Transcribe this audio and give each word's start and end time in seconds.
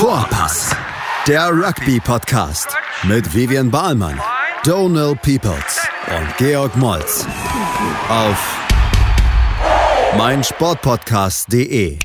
Vorpass, 0.00 0.74
der 1.28 1.50
Rugby-Podcast 1.50 2.74
mit 3.02 3.34
Vivian 3.34 3.70
Bahlmann, 3.70 4.18
Donal 4.64 5.14
Peoples 5.14 5.86
und 6.08 6.36
Georg 6.38 6.74
Moltz 6.78 7.26
auf 8.08 8.58
meinsportpodcast.de. 10.16 11.98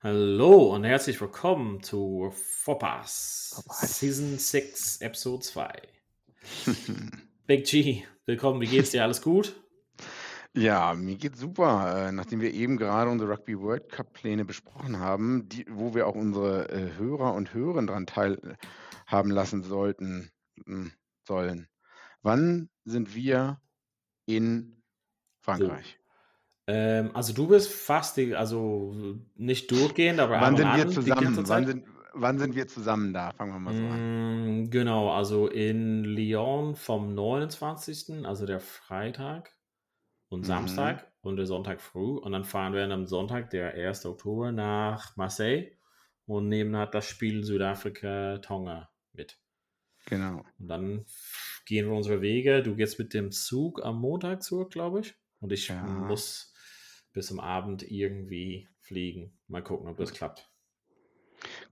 Hallo 0.00 0.72
und 0.72 0.84
herzlich 0.84 1.20
willkommen 1.20 1.82
zu 1.82 2.32
Vorpass, 2.32 3.60
Season 3.80 4.38
6, 4.38 5.00
Episode 5.00 5.42
2. 5.42 5.72
Big 7.48 7.66
G, 7.66 8.04
willkommen, 8.26 8.60
wie 8.60 8.68
geht's 8.68 8.90
dir? 8.90 9.02
Alles 9.02 9.22
gut? 9.22 9.56
Ja, 10.54 10.92
mir 10.94 11.16
geht's 11.16 11.40
super. 11.40 12.08
Äh, 12.08 12.12
nachdem 12.12 12.40
wir 12.40 12.52
eben 12.52 12.76
gerade 12.76 13.10
unsere 13.10 13.30
Rugby 13.32 13.58
World 13.58 13.90
Cup 13.90 14.12
Pläne 14.12 14.44
besprochen 14.44 14.98
haben, 14.98 15.48
die, 15.48 15.64
wo 15.70 15.94
wir 15.94 16.06
auch 16.06 16.14
unsere 16.14 16.68
äh, 16.68 16.90
Hörer 16.98 17.32
und 17.34 17.54
Hörerinnen 17.54 17.86
daran 17.86 18.06
teilhaben 18.06 19.30
lassen 19.30 19.62
sollten, 19.62 20.30
hm, 20.66 20.92
sollen. 21.26 21.68
Wann 22.20 22.68
sind 22.84 23.14
wir 23.14 23.60
in 24.26 24.82
Frankreich? 25.40 25.98
Ähm, 26.66 27.10
also 27.14 27.32
du 27.32 27.48
bist 27.48 27.72
fast, 27.72 28.18
die, 28.18 28.36
also 28.36 28.94
nicht 29.34 29.70
durchgehend, 29.70 30.20
aber 30.20 30.40
Wann 30.40 30.56
sind 30.56 30.76
wir 30.76 30.88
zusammen? 30.88 31.48
Wann 31.48 31.66
sind, 31.66 31.84
wann 32.12 32.38
sind 32.38 32.54
wir 32.54 32.68
zusammen 32.68 33.12
da? 33.14 33.32
Fangen 33.32 33.52
wir 33.52 33.58
mal 33.58 33.74
so 33.74 33.82
an. 33.82 34.64
Mm, 34.66 34.70
Genau, 34.70 35.10
also 35.10 35.48
in 35.48 36.04
Lyon 36.04 36.76
vom 36.76 37.14
29., 37.14 38.24
also 38.26 38.46
der 38.46 38.60
Freitag 38.60 39.50
und 40.32 40.40
Mhm. 40.40 40.44
Samstag 40.46 41.12
und 41.20 41.36
der 41.36 41.46
Sonntag 41.46 41.80
früh. 41.80 42.16
Und 42.18 42.32
dann 42.32 42.44
fahren 42.44 42.72
wir 42.72 42.84
am 42.90 43.06
Sonntag, 43.06 43.50
der 43.50 43.74
1. 43.74 44.06
Oktober, 44.06 44.52
nach 44.52 45.16
Marseille 45.16 45.72
und 46.26 46.48
nehmen 46.48 46.76
halt 46.76 46.94
das 46.94 47.06
Spiel 47.06 47.44
Südafrika-Tonga 47.44 48.90
mit. 49.12 49.38
Genau. 50.06 50.42
Und 50.58 50.68
dann 50.68 51.04
gehen 51.66 51.86
wir 51.86 51.94
unsere 51.94 52.20
Wege. 52.22 52.62
Du 52.62 52.74
gehst 52.74 52.98
mit 52.98 53.14
dem 53.14 53.30
Zug 53.30 53.84
am 53.84 54.00
Montag 54.00 54.42
zurück, 54.42 54.70
glaube 54.72 55.00
ich. 55.00 55.14
Und 55.40 55.52
ich 55.52 55.68
Ja. 55.68 55.82
muss 55.82 56.52
bis 57.12 57.26
zum 57.26 57.38
Abend 57.40 57.82
irgendwie 57.88 58.68
fliegen. 58.80 59.38
Mal 59.48 59.62
gucken, 59.62 59.88
ob 59.88 59.96
das 59.98 60.12
klappt. 60.12 60.48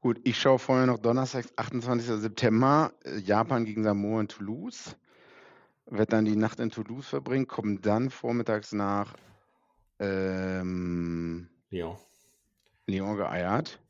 Gut, 0.00 0.20
ich 0.24 0.38
schaue 0.38 0.58
vorher 0.58 0.86
noch 0.86 0.98
Donnerstag, 0.98 1.46
28. 1.56 2.18
September, 2.20 2.92
äh, 3.04 3.18
Japan 3.18 3.64
gegen 3.64 3.84
Samoa 3.84 4.20
in 4.20 4.28
Toulouse. 4.28 4.96
Werde 5.90 6.06
dann 6.06 6.24
die 6.24 6.36
Nacht 6.36 6.60
in 6.60 6.70
Toulouse 6.70 7.08
verbringen, 7.08 7.46
komme 7.46 7.80
dann 7.80 8.10
vormittags 8.10 8.72
nach 8.72 9.14
ähm. 9.98 11.48
Lyon 12.86 13.16
geeiert. 13.16 13.80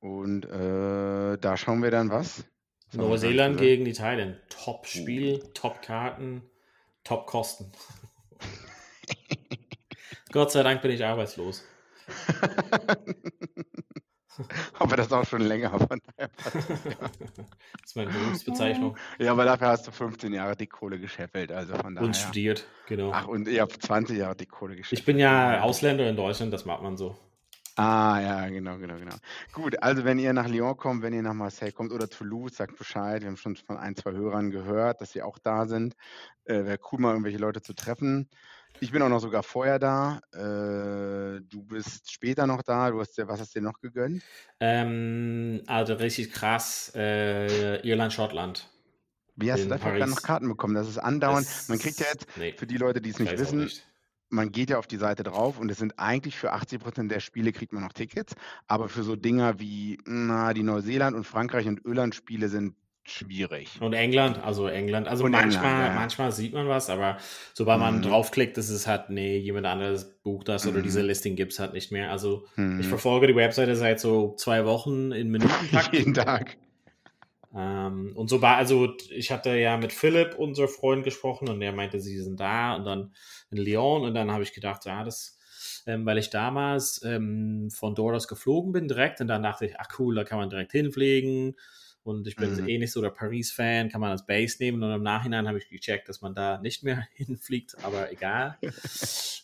Und 0.00 0.44
äh, 0.44 1.38
da 1.38 1.56
schauen 1.56 1.82
wir 1.82 1.90
dann 1.90 2.10
was? 2.10 2.44
Was 2.88 2.96
Neuseeland 2.96 3.58
gegen 3.58 3.86
Italien. 3.86 4.38
Top-Spiel, 4.48 5.40
Top-Karten, 5.54 6.42
Top-Kosten. 7.04 7.72
Gott 10.32 10.52
sei 10.52 10.62
Dank 10.62 10.82
bin 10.82 10.92
ich 10.92 11.04
arbeitslos. 11.04 11.64
Aber 14.78 14.96
das 14.96 15.12
auch 15.12 15.26
schon 15.26 15.42
länger. 15.42 15.70
Von 15.70 16.00
daher 16.06 16.28
passt 16.28 16.56
das. 16.56 16.66
das 16.84 17.84
ist 17.84 17.96
meine 17.96 18.10
Berufsbezeichnung. 18.10 18.96
ja, 19.18 19.32
aber 19.32 19.44
dafür 19.44 19.68
hast 19.68 19.86
du 19.86 19.90
15 19.90 20.32
Jahre 20.32 20.56
die 20.56 20.66
Kohle 20.66 20.98
gescheffelt. 20.98 21.52
Also 21.52 21.74
von 21.74 21.94
daher. 21.94 22.06
Und 22.06 22.16
studiert, 22.16 22.66
genau. 22.86 23.10
Ach, 23.12 23.26
und 23.26 23.48
ihr 23.48 23.62
habt 23.62 23.82
20 23.82 24.18
Jahre 24.18 24.36
die 24.36 24.46
Kohle 24.46 24.76
gescheffelt. 24.76 25.00
Ich 25.00 25.04
bin 25.04 25.18
ja 25.18 25.62
Ausländer 25.62 26.08
in 26.08 26.16
Deutschland, 26.16 26.52
das 26.52 26.64
macht 26.64 26.82
man 26.82 26.96
so. 26.96 27.16
Ah, 27.80 28.20
ja, 28.20 28.48
genau, 28.48 28.76
genau, 28.78 28.96
genau. 28.96 29.14
Gut, 29.52 29.80
also 29.80 30.04
wenn 30.04 30.18
ihr 30.18 30.32
nach 30.32 30.48
Lyon 30.48 30.76
kommt, 30.76 31.02
wenn 31.02 31.12
ihr 31.12 31.22
nach 31.22 31.32
Marseille 31.32 31.70
kommt 31.70 31.92
oder 31.92 32.08
Toulouse, 32.08 32.56
sagt 32.56 32.76
Bescheid. 32.76 33.22
Wir 33.22 33.28
haben 33.28 33.36
schon 33.36 33.54
von 33.54 33.76
ein, 33.76 33.94
zwei 33.94 34.10
Hörern 34.10 34.50
gehört, 34.50 35.00
dass 35.00 35.12
sie 35.12 35.22
auch 35.22 35.38
da 35.38 35.66
sind. 35.66 35.94
Äh, 36.44 36.64
Wäre 36.64 36.78
cool, 36.90 36.98
mal 36.98 37.10
irgendwelche 37.10 37.38
Leute 37.38 37.62
zu 37.62 37.74
treffen. 37.74 38.28
Ich 38.80 38.90
bin 38.92 39.02
auch 39.02 39.08
noch 39.08 39.20
sogar 39.20 39.42
vorher 39.42 39.78
da. 39.78 40.20
Äh, 40.32 41.40
du 41.42 41.62
bist 41.62 42.10
später 42.12 42.46
noch 42.46 42.62
da. 42.62 42.90
Du 42.90 43.00
hast 43.00 43.16
was 43.18 43.40
hast 43.40 43.54
du 43.54 43.60
dir 43.60 43.64
noch 43.66 43.80
gegönnt? 43.80 44.22
Ähm, 44.60 45.62
also 45.66 45.94
richtig 45.94 46.32
krass, 46.32 46.92
äh, 46.94 47.80
Irland, 47.86 48.12
Schottland. 48.12 48.70
Wie 49.36 49.52
hast 49.52 49.64
du 49.64 49.68
dafür 49.68 49.92
Paris. 49.92 50.10
noch 50.10 50.22
Karten 50.22 50.48
bekommen? 50.48 50.74
Das 50.74 50.88
ist 50.88 50.98
andauernd. 50.98 51.46
Das- 51.46 51.68
Man 51.68 51.78
kriegt 51.78 52.00
ja 52.00 52.06
jetzt, 52.12 52.26
Nee, 52.36 52.54
für 52.56 52.66
die 52.66 52.76
Leute, 52.76 53.00
die 53.00 53.10
es 53.10 53.18
nicht 53.20 53.38
wissen, 53.38 53.60
nicht. 53.60 53.86
man 54.30 54.50
geht 54.50 54.70
ja 54.70 54.78
auf 54.78 54.88
die 54.88 54.96
Seite 54.96 55.22
drauf 55.22 55.58
und 55.60 55.70
es 55.70 55.78
sind 55.78 55.98
eigentlich 55.98 56.36
für 56.36 56.52
80 56.52 56.80
Prozent 56.80 57.10
der 57.12 57.20
Spiele 57.20 57.52
kriegt 57.52 57.72
man 57.72 57.82
noch 57.84 57.92
Tickets, 57.92 58.34
aber 58.66 58.88
für 58.88 59.04
so 59.04 59.14
Dinger 59.14 59.60
wie 59.60 59.98
na, 60.06 60.52
die 60.54 60.64
Neuseeland 60.64 61.16
und 61.16 61.24
Frankreich 61.24 61.68
und 61.68 61.84
Irland 61.84 62.14
Spiele 62.16 62.48
sind 62.48 62.74
schwierig. 63.10 63.80
Und 63.80 63.92
England, 63.92 64.38
also 64.42 64.66
England. 64.68 65.08
Also 65.08 65.24
Und 65.24 65.32
manchmal, 65.32 65.72
England, 65.72 65.78
ja, 65.78 65.94
manchmal 65.94 66.32
sieht 66.32 66.52
man 66.52 66.68
was, 66.68 66.90
aber 66.90 67.18
sobald 67.54 67.80
man 67.80 67.96
Mhm. 67.96 68.02
draufklickt, 68.02 68.58
ist 68.58 68.70
es 68.70 68.86
halt, 68.86 69.10
nee, 69.10 69.36
jemand 69.38 69.66
anderes 69.66 70.20
bucht 70.22 70.48
das 70.48 70.66
oder 70.66 70.78
Mhm. 70.78 70.82
diese 70.82 71.02
Listing 71.02 71.36
gibt 71.36 71.52
es 71.52 71.58
halt 71.60 71.72
nicht 71.74 71.92
mehr. 71.92 72.10
Also 72.10 72.46
Hm. 72.56 72.64
ich 72.76 72.88
verfolge 72.88 73.26
die 73.28 73.36
Webseite 73.36 73.76
seit 73.76 74.00
so 74.00 74.34
zwei 74.36 74.64
Wochen 74.64 75.12
in 75.12 75.28
Minutenpakt. 75.30 75.92
Jeden 75.92 76.14
Tag. 76.14 76.58
ähm, 77.54 78.12
und 78.14 78.28
so 78.28 78.42
war, 78.42 78.56
also 78.56 78.94
ich 79.10 79.30
hatte 79.30 79.50
ja 79.56 79.76
mit 79.78 79.92
Philipp, 79.92 80.34
unser 80.38 80.68
Freund, 80.68 81.04
gesprochen 81.04 81.48
und 81.48 81.60
der 81.60 81.72
meinte, 81.72 82.00
sie 82.00 82.18
sind 82.20 82.38
da 82.40 82.74
und 82.76 82.84
dann 82.84 83.14
in 83.50 83.58
Lyon 83.58 84.02
und 84.04 84.14
dann 84.14 84.30
habe 84.30 84.42
ich 84.42 84.52
gedacht, 84.52 84.84
ja, 84.84 85.02
das, 85.02 85.38
ähm, 85.86 86.04
weil 86.04 86.18
ich 86.18 86.28
damals 86.30 87.02
ähm, 87.04 87.70
von 87.70 87.94
dort 87.94 88.14
aus 88.16 88.28
geflogen 88.28 88.72
bin 88.72 88.86
direkt 88.88 89.20
und 89.22 89.28
dann 89.28 89.42
dachte 89.42 89.64
ich, 89.66 89.80
ach 89.80 89.88
cool, 89.98 90.14
da 90.14 90.24
kann 90.24 90.38
man 90.38 90.50
direkt 90.50 90.72
hinfliegen 90.72 91.56
und 92.08 92.26
ich 92.26 92.36
bin 92.36 92.54
Mhm. 92.54 92.68
eh 92.68 92.78
nicht 92.78 92.92
so 92.92 93.02
der 93.02 93.10
Paris-Fan, 93.10 93.90
kann 93.90 94.00
man 94.00 94.10
als 94.10 94.24
Base 94.24 94.56
nehmen 94.60 94.82
und 94.82 94.90
im 94.90 95.02
Nachhinein 95.02 95.46
habe 95.46 95.58
ich 95.58 95.68
gecheckt, 95.68 96.08
dass 96.08 96.22
man 96.22 96.34
da 96.34 96.58
nicht 96.58 96.82
mehr 96.82 97.06
hinfliegt, 97.14 97.76
aber 97.84 98.10
egal. 98.10 98.58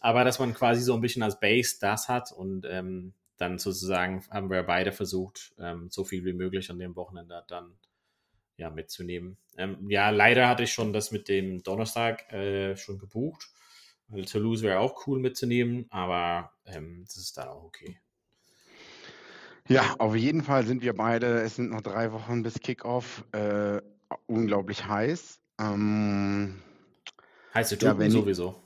aber 0.01 0.25
dass 0.25 0.39
man 0.39 0.55
quasi 0.55 0.81
so 0.83 0.95
ein 0.95 1.03
bisschen 1.03 1.23
als 1.23 1.39
Base 1.39 1.77
das 1.81 2.09
hat 2.09 2.33
und 2.33 2.65
ähm, 2.67 3.13
dann 3.37 3.59
sozusagen 3.59 4.25
haben 4.31 4.49
wir 4.49 4.63
beide 4.63 4.93
versucht, 4.93 5.55
ähm, 5.59 5.89
so 5.91 6.05
viel 6.05 6.25
wie 6.25 6.33
möglich 6.33 6.71
an 6.71 6.79
dem 6.79 6.97
Wochenende 6.97 7.45
dann 7.49 7.77
ja, 8.57 8.71
mitzunehmen. 8.71 9.37
Ähm, 9.59 9.91
ja, 9.91 10.11
leider 10.11 10.49
hatte 10.49 10.63
ich 10.63 10.73
schon 10.73 10.93
das 10.93 11.11
mit 11.11 11.29
dem 11.29 11.63
Donnerstag 11.63 12.33
äh, 12.33 12.77
schon 12.77 12.99
gebucht. 12.99 13.51
Weil 14.09 14.27
Toulouse 14.27 14.63
wäre 14.63 14.79
auch 14.81 15.07
cool 15.07 15.19
mitzunehmen, 15.19 15.87
aber 15.91 16.53
ähm, 16.67 17.05
das 17.05 17.17
ist 17.17 17.37
dann 17.37 17.49
auch 17.49 17.65
okay. 17.65 17.99
Ja, 19.69 19.95
auf 19.99 20.15
jeden 20.15 20.43
Fall 20.43 20.67
sind 20.67 20.83
wir 20.83 20.95
beide, 20.95 21.41
es 21.41 21.57
sind 21.57 21.71
noch 21.71 21.81
drei 21.81 22.13
Wochen 22.13 22.43
bis 22.43 22.61
Kickoff, 22.61 23.25
äh, 23.33 23.81
unglaublich 24.27 24.87
heiß. 24.87 25.41
Ähm, 25.61 26.61
Heiße 27.55 27.77
Ja, 27.77 27.91
Typen 27.93 27.99
wenn- 28.01 28.11
sowieso. 28.11 28.57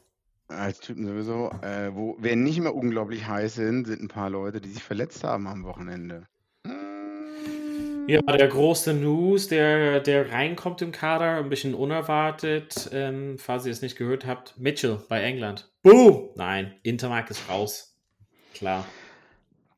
als 0.49 0.81
Typen 0.81 1.07
sowieso. 1.07 1.51
Äh, 1.63 1.95
wo, 1.95 2.17
wer 2.19 2.35
nicht 2.35 2.59
mehr 2.61 2.75
unglaublich 2.75 3.27
heiß 3.29 3.55
sind, 3.57 3.87
sind 3.87 4.03
ein 4.03 4.09
paar 4.09 4.31
Leute, 4.31 4.61
die 4.61 4.71
sich 4.71 4.83
verletzt 4.83 5.23
haben 5.23 5.47
am 5.47 5.63
Wochenende. 5.65 6.27
Ja, 8.09 8.23
der 8.23 8.49
große 8.49 8.95
News, 8.95 9.49
der, 9.49 10.01
der 10.01 10.33
reinkommt 10.33 10.81
im 10.81 10.93
Kader, 10.93 11.37
ein 11.37 11.51
bisschen 11.51 11.75
unerwartet, 11.75 12.89
ähm, 12.93 13.37
falls 13.39 13.67
ihr 13.67 13.73
es 13.73 13.83
nicht 13.83 13.97
gehört 13.99 14.25
habt. 14.27 14.59
Mitchell 14.59 14.99
bei 15.11 15.23
England. 15.23 15.71
Boom! 15.83 16.31
Nein, 16.35 16.75
Intermark 16.83 17.31
ist 17.31 17.47
raus. 17.51 17.95
Klar. 18.55 18.87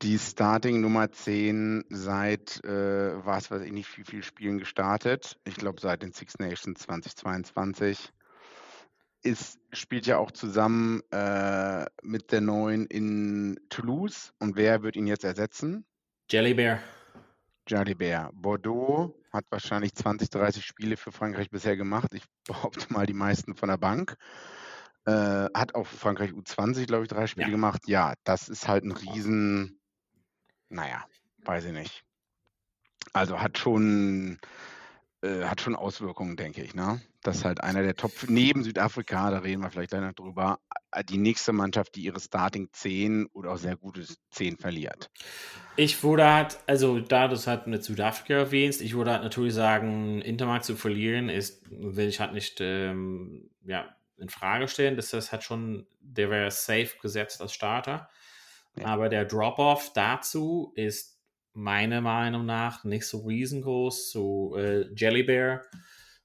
Die 0.01 0.17
Starting 0.17 0.81
Nummer 0.81 1.11
10 1.11 1.85
seit, 1.89 2.63
äh, 2.65 3.23
was 3.23 3.51
weiß 3.51 3.61
ich 3.61 3.71
nicht, 3.71 3.95
wie 3.97 4.03
viel 4.03 4.23
Spielen 4.23 4.57
gestartet. 4.57 5.37
Ich 5.43 5.55
glaube, 5.55 5.79
seit 5.79 6.01
den 6.01 6.11
Six 6.11 6.39
Nations 6.39 6.79
2022. 6.79 8.11
Ist, 9.23 9.59
spielt 9.71 10.07
ja 10.07 10.17
auch 10.17 10.31
zusammen 10.31 11.01
äh, 11.11 11.85
mit 12.01 12.31
der 12.31 12.41
neuen 12.41 12.87
in 12.87 13.59
Toulouse. 13.69 14.33
Und 14.39 14.55
wer 14.55 14.81
wird 14.81 14.95
ihn 14.95 15.05
jetzt 15.05 15.23
ersetzen? 15.23 15.85
Jelly 16.31 16.55
Bear. 16.55 16.79
Jardy 17.67 17.93
Bear. 17.93 18.31
Bordeaux 18.33 19.13
hat 19.31 19.45
wahrscheinlich 19.51 19.93
20, 19.93 20.31
30 20.31 20.65
Spiele 20.65 20.97
für 20.97 21.11
Frankreich 21.11 21.51
bisher 21.51 21.77
gemacht. 21.77 22.15
Ich 22.15 22.23
behaupte 22.47 22.91
mal 22.91 23.05
die 23.05 23.13
meisten 23.13 23.53
von 23.55 23.69
der 23.69 23.77
Bank. 23.77 24.15
Äh, 25.05 25.11
hat 25.53 25.75
auch 25.75 25.85
für 25.85 25.97
Frankreich 25.97 26.31
U20, 26.31 26.87
glaube 26.87 27.03
ich, 27.03 27.09
drei 27.09 27.27
Spiele 27.27 27.47
Ja. 27.47 27.51
gemacht. 27.51 27.81
Ja, 27.87 28.13
das 28.23 28.49
ist 28.49 28.67
halt 28.67 28.83
ein 28.83 28.91
Riesen, 28.91 29.80
naja, 30.71 31.05
weiß 31.43 31.65
ich 31.65 31.73
nicht. 31.73 32.03
Also 33.13 33.41
hat 33.41 33.57
schon, 33.57 34.39
äh, 35.21 35.43
hat 35.43 35.61
schon 35.61 35.75
Auswirkungen, 35.75 36.37
denke 36.37 36.63
ich. 36.63 36.73
Ne? 36.73 37.01
Das 37.21 37.37
ist 37.37 37.45
halt 37.45 37.61
einer 37.61 37.83
der 37.83 37.95
Top, 37.95 38.11
neben 38.27 38.63
Südafrika, 38.63 39.31
da 39.31 39.39
reden 39.39 39.61
wir 39.61 39.69
vielleicht 39.69 39.91
gleich 39.91 40.01
noch 40.01 40.13
drüber, 40.13 40.59
äh, 40.91 41.03
die 41.03 41.17
nächste 41.17 41.51
Mannschaft, 41.51 41.95
die 41.95 42.01
ihre 42.01 42.19
Starting 42.19 42.69
10 42.71 43.27
oder 43.33 43.51
auch 43.51 43.57
sehr 43.57 43.75
gute 43.75 44.05
10 44.31 44.57
verliert. 44.57 45.09
Ich 45.75 46.03
würde 46.03 46.31
halt, 46.31 46.59
also 46.67 46.99
da 46.99 47.27
du 47.27 47.35
es 47.35 47.47
halt 47.47 47.67
mit 47.67 47.83
Südafrika 47.83 48.35
erwähnst, 48.35 48.81
ich 48.81 48.95
würde 48.95 49.11
halt 49.11 49.23
natürlich 49.23 49.53
sagen, 49.53 50.21
Intermark 50.21 50.63
zu 50.63 50.75
verlieren 50.75 51.29
ist, 51.29 51.63
will 51.69 52.07
ich 52.07 52.19
halt 52.19 52.33
nicht 52.33 52.59
ähm, 52.61 53.49
ja, 53.65 53.95
in 54.17 54.29
Frage 54.29 54.67
stellen. 54.67 54.95
Das 54.95 55.11
ist 55.13 55.31
halt 55.31 55.43
schon, 55.43 55.87
der 55.99 56.29
wäre 56.29 56.51
safe 56.51 56.91
gesetzt 57.01 57.41
als 57.41 57.53
Starter. 57.53 58.09
Ja. 58.77 58.85
Aber 58.85 59.09
der 59.09 59.25
Drop-Off 59.25 59.91
dazu 59.93 60.71
ist 60.75 61.19
meiner 61.53 62.01
Meinung 62.01 62.45
nach 62.45 62.83
nicht 62.83 63.05
so 63.05 63.19
riesengroß, 63.25 64.11
so 64.11 64.55
äh, 64.55 64.87
Jelly 64.95 65.23
Bear. 65.23 65.63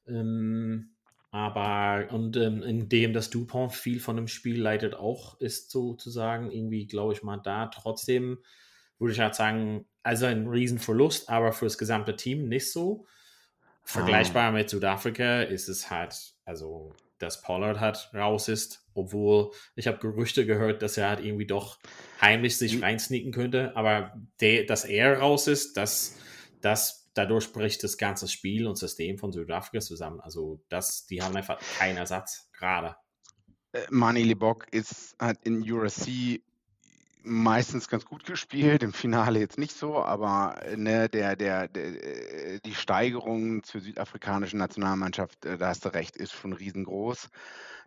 Ähm, 0.06 0.96
aber 1.30 2.12
und 2.12 2.36
ähm, 2.36 2.62
indem 2.62 3.12
das 3.12 3.30
Dupont 3.30 3.72
viel 3.72 4.00
von 4.00 4.16
dem 4.16 4.28
Spiel 4.28 4.60
leitet, 4.60 4.94
auch 4.94 5.38
ist 5.40 5.70
sozusagen 5.70 6.50
irgendwie, 6.50 6.86
glaube 6.86 7.12
ich 7.12 7.22
mal, 7.22 7.38
da 7.38 7.66
trotzdem 7.66 8.38
würde 8.98 9.12
ich 9.12 9.20
halt 9.20 9.34
sagen, 9.34 9.86
also 10.02 10.26
ein 10.26 10.46
Riesenverlust, 10.46 11.28
aber 11.28 11.52
für 11.52 11.66
das 11.66 11.76
gesamte 11.76 12.16
Team 12.16 12.48
nicht 12.48 12.72
so. 12.72 13.06
Vergleichbar 13.82 14.50
mit 14.52 14.70
Südafrika 14.70 15.42
ist 15.42 15.68
es 15.68 15.90
halt, 15.90 16.34
also 16.44 16.94
dass 17.18 17.42
Pollard 17.42 17.80
halt 17.80 18.10
raus 18.14 18.48
ist, 18.48 18.85
obwohl 18.96 19.50
ich 19.74 19.86
habe 19.86 19.98
Gerüchte 19.98 20.46
gehört, 20.46 20.82
dass 20.82 20.96
er 20.96 21.08
halt 21.08 21.24
irgendwie 21.24 21.46
doch 21.46 21.78
heimlich 22.20 22.56
sich 22.56 22.82
reinsneaken 22.82 23.32
könnte, 23.32 23.76
aber 23.76 24.14
de, 24.40 24.64
dass 24.64 24.84
er 24.84 25.18
raus 25.18 25.46
ist, 25.46 25.76
das, 25.76 26.16
das 26.60 27.10
dadurch 27.14 27.52
bricht 27.52 27.82
das 27.82 27.96
ganze 27.96 28.28
Spiel 28.28 28.66
und 28.66 28.76
System 28.76 29.18
von 29.18 29.32
Südafrika 29.32 29.80
zusammen. 29.80 30.20
Also 30.20 30.62
das, 30.68 31.06
die 31.06 31.22
haben 31.22 31.36
einfach 31.36 31.58
keinen 31.78 31.96
Ersatz 31.96 32.50
gerade. 32.52 32.96
Äh, 33.72 33.86
Mani 33.90 34.22
Libok 34.22 34.66
ist 34.72 35.16
hat 35.18 35.38
in 35.44 35.60
USC 35.70 36.42
meistens 37.26 37.88
ganz 37.88 38.04
gut 38.04 38.24
gespielt, 38.24 38.82
im 38.82 38.92
Finale 38.92 39.40
jetzt 39.40 39.58
nicht 39.58 39.76
so, 39.76 40.02
aber 40.02 40.60
ne, 40.76 41.08
der, 41.08 41.36
der, 41.36 41.68
der, 41.68 41.94
äh, 41.94 42.60
die 42.64 42.74
Steigerung 42.74 43.62
zur 43.64 43.80
südafrikanischen 43.80 44.58
Nationalmannschaft, 44.58 45.44
äh, 45.44 45.58
da 45.58 45.68
hast 45.68 45.84
du 45.84 45.92
recht, 45.92 46.16
ist 46.16 46.32
schon 46.32 46.52
riesengroß, 46.52 47.28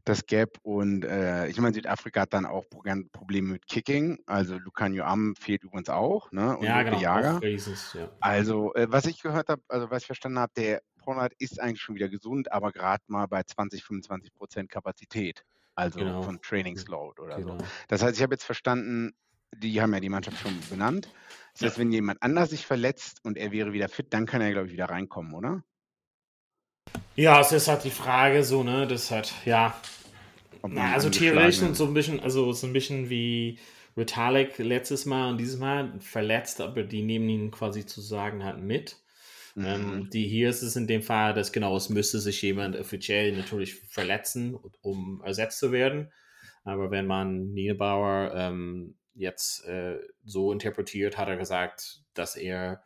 das 0.03 0.25
Gap. 0.25 0.57
Und 0.61 1.05
äh, 1.05 1.47
ich 1.47 1.59
meine, 1.59 1.73
Südafrika 1.73 2.21
hat 2.21 2.33
dann 2.33 2.45
auch 2.45 2.65
Probleme 2.69 3.53
mit 3.53 3.67
Kicking. 3.67 4.19
Also 4.25 4.57
Lucanio 4.57 5.05
Am 5.05 5.35
fehlt 5.35 5.63
übrigens 5.63 5.89
auch, 5.89 6.31
ne? 6.31 6.57
Und 6.57 6.65
ja, 6.65 6.83
genau. 6.83 6.99
Jager. 6.99 7.41
Rieses, 7.41 7.93
ja. 7.93 8.09
Also, 8.19 8.73
äh, 8.73 8.87
was 8.89 9.05
ich 9.05 9.21
gehört 9.21 9.49
habe, 9.49 9.61
also 9.69 9.89
was 9.89 10.03
ich 10.03 10.07
verstanden 10.07 10.39
habe, 10.39 10.51
der 10.55 10.81
Pollard 10.97 11.33
ist 11.39 11.61
eigentlich 11.61 11.81
schon 11.81 11.95
wieder 11.95 12.09
gesund, 12.09 12.51
aber 12.51 12.71
gerade 12.71 13.03
mal 13.07 13.25
bei 13.27 13.43
20, 13.43 13.83
25 13.83 14.33
Prozent 14.33 14.69
Kapazität 14.69 15.43
also 15.79 15.99
genau. 15.99 16.21
von 16.21 16.41
Trainingsload 16.41 17.21
oder 17.21 17.37
genau. 17.37 17.57
so. 17.57 17.65
Das 17.87 18.03
heißt, 18.03 18.17
ich 18.17 18.21
habe 18.21 18.33
jetzt 18.33 18.43
verstanden, 18.43 19.13
die 19.57 19.81
haben 19.81 19.93
ja 19.93 19.99
die 19.99 20.09
Mannschaft 20.09 20.39
schon 20.39 20.57
benannt. 20.69 21.09
Das 21.53 21.71
heißt, 21.71 21.79
wenn 21.79 21.91
jemand 21.91 22.21
anders 22.21 22.51
sich 22.51 22.65
verletzt 22.65 23.19
und 23.23 23.37
er 23.37 23.51
wäre 23.51 23.73
wieder 23.73 23.89
fit, 23.89 24.13
dann 24.13 24.25
kann 24.25 24.41
er, 24.41 24.51
glaube 24.51 24.67
ich, 24.67 24.73
wieder 24.73 24.85
reinkommen, 24.85 25.33
oder? 25.33 25.63
Ja, 27.15 27.41
es 27.41 27.51
ist 27.51 27.67
halt 27.67 27.83
die 27.83 27.91
Frage 27.91 28.43
so, 28.43 28.63
ne, 28.63 28.87
das 28.87 29.11
hat, 29.11 29.33
ja. 29.45 29.79
Na, 30.67 30.93
also 30.93 31.09
theoretisch 31.09 31.61
und 31.61 31.75
so 31.75 31.85
ein 31.85 31.93
bisschen, 31.93 32.19
also 32.19 32.51
so 32.53 32.67
ein 32.67 32.73
bisschen 32.73 33.09
wie 33.09 33.59
Vitalik 33.95 34.57
letztes 34.57 35.05
Mal 35.05 35.31
und 35.31 35.37
dieses 35.37 35.57
Mal 35.57 35.99
verletzt, 35.99 36.61
aber 36.61 36.83
die 36.83 37.01
nehmen 37.01 37.29
ihn 37.29 37.51
quasi 37.51 37.85
zu 37.85 38.01
sagen 38.01 38.43
halt 38.43 38.59
mit. 38.59 38.97
Ähm, 39.57 39.63
mhm. 39.63 39.67
Ähm, 39.67 40.09
die 40.09 40.27
hier 40.27 40.49
ist 40.49 40.61
es 40.61 40.75
in 40.75 40.87
dem 40.87 41.01
Fall, 41.01 41.33
dass 41.33 41.51
genau, 41.51 41.75
es 41.75 41.89
müsste 41.89 42.19
sich 42.19 42.41
jemand 42.41 42.77
offiziell 42.77 43.35
natürlich 43.35 43.75
verletzen, 43.75 44.57
um 44.81 45.21
ersetzt 45.25 45.59
zu 45.59 45.71
werden. 45.71 46.11
Aber 46.63 46.91
wenn 46.91 47.07
man 47.07 47.53
Niederbauer 47.53 48.31
ähm, 48.35 48.95
jetzt 49.19 49.65
äh, 49.65 49.99
so 50.23 50.51
interpretiert, 50.51 51.17
hat 51.17 51.27
er 51.27 51.37
gesagt, 51.37 52.01
dass 52.13 52.35
er, 52.35 52.83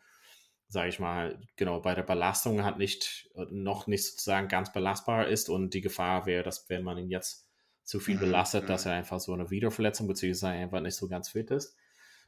sage 0.68 0.90
ich 0.90 1.00
mal, 1.00 1.40
genau 1.56 1.80
bei 1.80 1.94
der 1.94 2.04
Belastung 2.04 2.64
hat 2.64 2.78
nicht 2.78 3.30
noch 3.50 3.88
nicht 3.88 4.06
sozusagen 4.06 4.48
ganz 4.48 4.74
belastbar 4.74 5.28
ist 5.28 5.50
und 5.50 5.74
die 5.74 5.82
Gefahr 5.82 6.26
wäre, 6.26 6.44
dass 6.44 6.70
wenn 6.70 6.84
man 6.84 6.98
ihn 6.98 7.10
jetzt 7.10 7.48
zu 7.84 8.00
viel 8.00 8.16
mhm, 8.16 8.22
belastet, 8.22 8.70
dass 8.70 8.86
mhm. 8.86 8.92
er 8.92 8.98
einfach 8.98 9.20
so 9.20 9.34
eine 9.34 9.50
Wiederverletzung 9.52 10.08
beziehungsweise 10.08 10.54
einfach 10.54 10.82
nicht 10.82 10.96
so 10.96 11.08
ganz 11.08 11.30
fit 11.30 11.52
ist. 11.52 11.76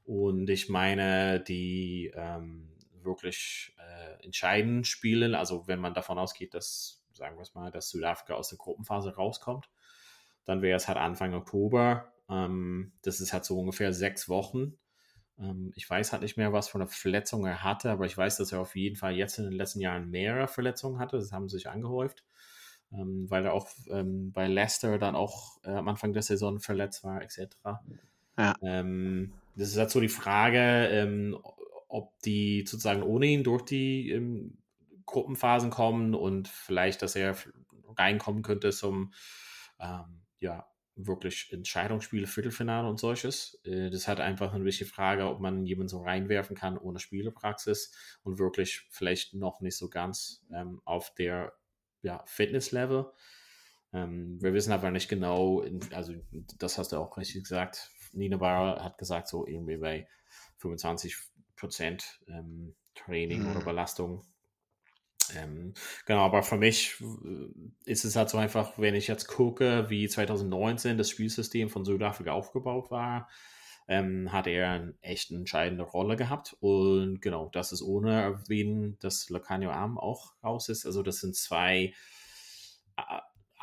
Und 0.03 0.49
ich 0.49 0.69
meine, 0.69 1.39
die 1.39 2.11
ähm, 2.15 2.69
wirklich 3.01 3.73
äh, 3.79 4.23
entscheidenden 4.23 4.83
Spiele, 4.83 5.37
also 5.37 5.67
wenn 5.67 5.79
man 5.79 5.95
davon 5.95 6.19
ausgeht, 6.19 6.53
dass, 6.53 7.03
sagen 7.13 7.37
wir 7.37 7.41
es 7.41 7.55
mal, 7.55 7.71
dass 7.71 7.89
Südafrika 7.89 8.35
aus 8.35 8.49
der 8.49 8.59
Gruppenphase 8.59 9.15
rauskommt, 9.15 9.69
dann 10.43 10.61
wäre 10.61 10.77
es 10.77 10.87
halt 10.87 10.99
Anfang 10.99 11.33
Oktober 11.33 12.13
ähm, 12.29 12.93
das 13.01 13.19
ist 13.19 13.33
halt 13.33 13.45
so 13.45 13.59
ungefähr 13.59 13.93
sechs 13.93 14.29
Wochen. 14.29 14.77
Ähm, 15.39 15.71
ich 15.75 15.89
weiß 15.89 16.11
halt 16.11 16.21
nicht 16.21 16.37
mehr, 16.37 16.53
was 16.53 16.69
für 16.69 16.77
eine 16.77 16.87
Verletzung 16.87 17.45
er 17.45 17.63
hatte, 17.63 17.91
aber 17.91 18.05
ich 18.05 18.17
weiß, 18.17 18.37
dass 18.37 18.51
er 18.51 18.61
auf 18.61 18.75
jeden 18.75 18.95
Fall 18.95 19.15
jetzt 19.15 19.37
in 19.37 19.45
den 19.45 19.53
letzten 19.53 19.81
Jahren 19.81 20.09
mehrere 20.09 20.47
Verletzungen 20.47 20.99
hatte. 20.99 21.17
Das 21.17 21.31
haben 21.31 21.49
sich 21.49 21.69
angehäuft, 21.69 22.23
ähm, 22.91 23.29
weil 23.29 23.45
er 23.45 23.53
auch 23.53 23.69
ähm, 23.89 24.31
bei 24.31 24.47
Leicester 24.47 24.97
dann 24.97 25.15
auch 25.15 25.57
äh, 25.63 25.71
am 25.71 25.87
Anfang 25.87 26.13
der 26.13 26.23
Saison 26.23 26.59
verletzt 26.59 27.03
war, 27.03 27.21
etc. 27.21 27.55
Ja. 28.37 28.55
Ähm, 28.61 29.33
das 29.55 29.69
ist 29.69 29.77
halt 29.77 29.91
so 29.91 30.01
die 30.01 30.09
Frage, 30.09 30.59
ähm, 30.89 31.37
ob 31.87 32.19
die 32.21 32.65
sozusagen 32.67 33.03
ohne 33.03 33.27
ihn 33.27 33.43
durch 33.43 33.61
die 33.63 34.51
Gruppenphasen 35.05 35.69
kommen 35.69 36.13
und 36.13 36.49
vielleicht, 36.49 37.01
dass 37.01 37.15
er 37.15 37.37
reinkommen 37.95 38.41
könnte 38.41 38.71
zum 38.71 39.13
ja, 40.39 40.67
wirklich 40.95 41.51
Entscheidungsspiele, 41.51 42.27
Viertelfinale 42.27 42.87
und 42.87 42.99
solches. 42.99 43.59
Äh, 43.63 43.89
das 43.89 44.07
hat 44.07 44.19
einfach 44.19 44.53
ein 44.53 44.63
bisschen 44.63 44.87
Frage, 44.87 45.27
ob 45.27 45.39
man 45.39 45.65
jemanden 45.65 45.89
so 45.89 46.01
reinwerfen 46.01 46.55
kann 46.55 46.77
ohne 46.77 46.99
Spielepraxis 46.99 47.91
und 48.23 48.39
wirklich 48.39 48.87
vielleicht 48.89 49.33
noch 49.33 49.61
nicht 49.61 49.77
so 49.77 49.89
ganz 49.89 50.45
ähm, 50.53 50.81
auf 50.85 51.13
der 51.15 51.53
ja, 52.01 52.23
Fitness-Level. 52.25 53.11
Ähm, 53.93 54.41
wir 54.41 54.53
wissen 54.53 54.71
aber 54.71 54.91
nicht 54.91 55.09
genau, 55.09 55.65
also 55.91 56.13
das 56.57 56.77
hast 56.77 56.91
du 56.91 56.97
auch 56.97 57.17
richtig 57.17 57.43
gesagt. 57.43 57.91
Nina 58.13 58.37
Barra 58.37 58.83
hat 58.83 58.97
gesagt, 58.97 59.27
so 59.27 59.45
irgendwie 59.45 59.77
bei 59.77 60.07
25 60.57 61.15
Prozent 61.55 62.21
ähm, 62.27 62.75
Training 62.93 63.43
mhm. 63.43 63.51
oder 63.51 63.65
Belastung 63.65 64.25
ähm, 65.35 65.73
genau, 66.05 66.25
aber 66.25 66.43
für 66.43 66.57
mich 66.57 66.95
äh, 67.01 67.91
ist 67.91 68.05
es 68.05 68.15
halt 68.15 68.29
so 68.29 68.37
einfach, 68.37 68.77
wenn 68.77 68.95
ich 68.95 69.07
jetzt 69.07 69.27
gucke, 69.27 69.89
wie 69.89 70.07
2019 70.07 70.97
das 70.97 71.09
Spielsystem 71.09 71.69
von 71.69 71.85
Südafrika 71.85 72.31
aufgebaut 72.31 72.91
war, 72.91 73.29
ähm, 73.87 74.31
hat 74.31 74.47
er 74.47 74.69
eine 74.69 74.93
echt 75.01 75.31
entscheidende 75.31 75.83
Rolle 75.83 76.15
gehabt. 76.15 76.55
Und 76.59 77.21
genau, 77.21 77.49
das 77.53 77.71
ist 77.71 77.81
ohne 77.81 78.21
erwähnen, 78.21 78.97
dass 78.99 79.29
Lacanio 79.29 79.71
Arm 79.71 79.97
auch 79.97 80.33
raus 80.43 80.69
ist. 80.69 80.85
Also 80.85 81.03
das 81.03 81.19
sind 81.19 81.35
zwei 81.35 81.93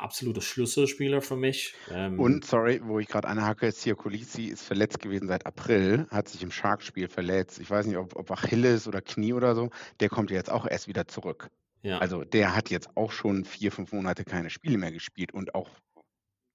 äh, 0.03 0.05
absolute 0.05 0.41
Schlüsselspieler 0.41 1.21
für 1.21 1.35
mich. 1.35 1.73
Ähm, 1.91 2.19
und, 2.19 2.45
sorry, 2.45 2.81
wo 2.83 2.99
ich 2.99 3.07
gerade 3.07 3.27
anhacke, 3.27 3.71
Ciacolisi 3.71 4.45
ist 4.45 4.63
verletzt 4.63 4.99
gewesen 4.99 5.27
seit 5.27 5.45
April, 5.45 6.07
hat 6.09 6.27
sich 6.27 6.43
im 6.43 6.51
Shark-Spiel 6.51 7.07
verletzt. 7.07 7.59
Ich 7.59 7.69
weiß 7.69 7.85
nicht, 7.85 7.97
ob, 7.97 8.15
ob 8.15 8.31
Achilles 8.31 8.87
oder 8.87 9.01
Knie 9.01 9.33
oder 9.33 9.55
so. 9.55 9.69
Der 9.99 10.09
kommt 10.09 10.31
jetzt 10.31 10.51
auch 10.51 10.67
erst 10.67 10.87
wieder 10.87 11.07
zurück. 11.07 11.49
Ja. 11.81 11.97
Also 11.97 12.23
der 12.23 12.55
hat 12.55 12.69
jetzt 12.69 12.95
auch 12.95 13.11
schon 13.11 13.43
vier, 13.43 13.71
fünf 13.71 13.91
Monate 13.91 14.23
keine 14.23 14.49
Spiele 14.49 14.77
mehr 14.77 14.91
gespielt 14.91 15.33
und 15.33 15.53
auch 15.53 15.69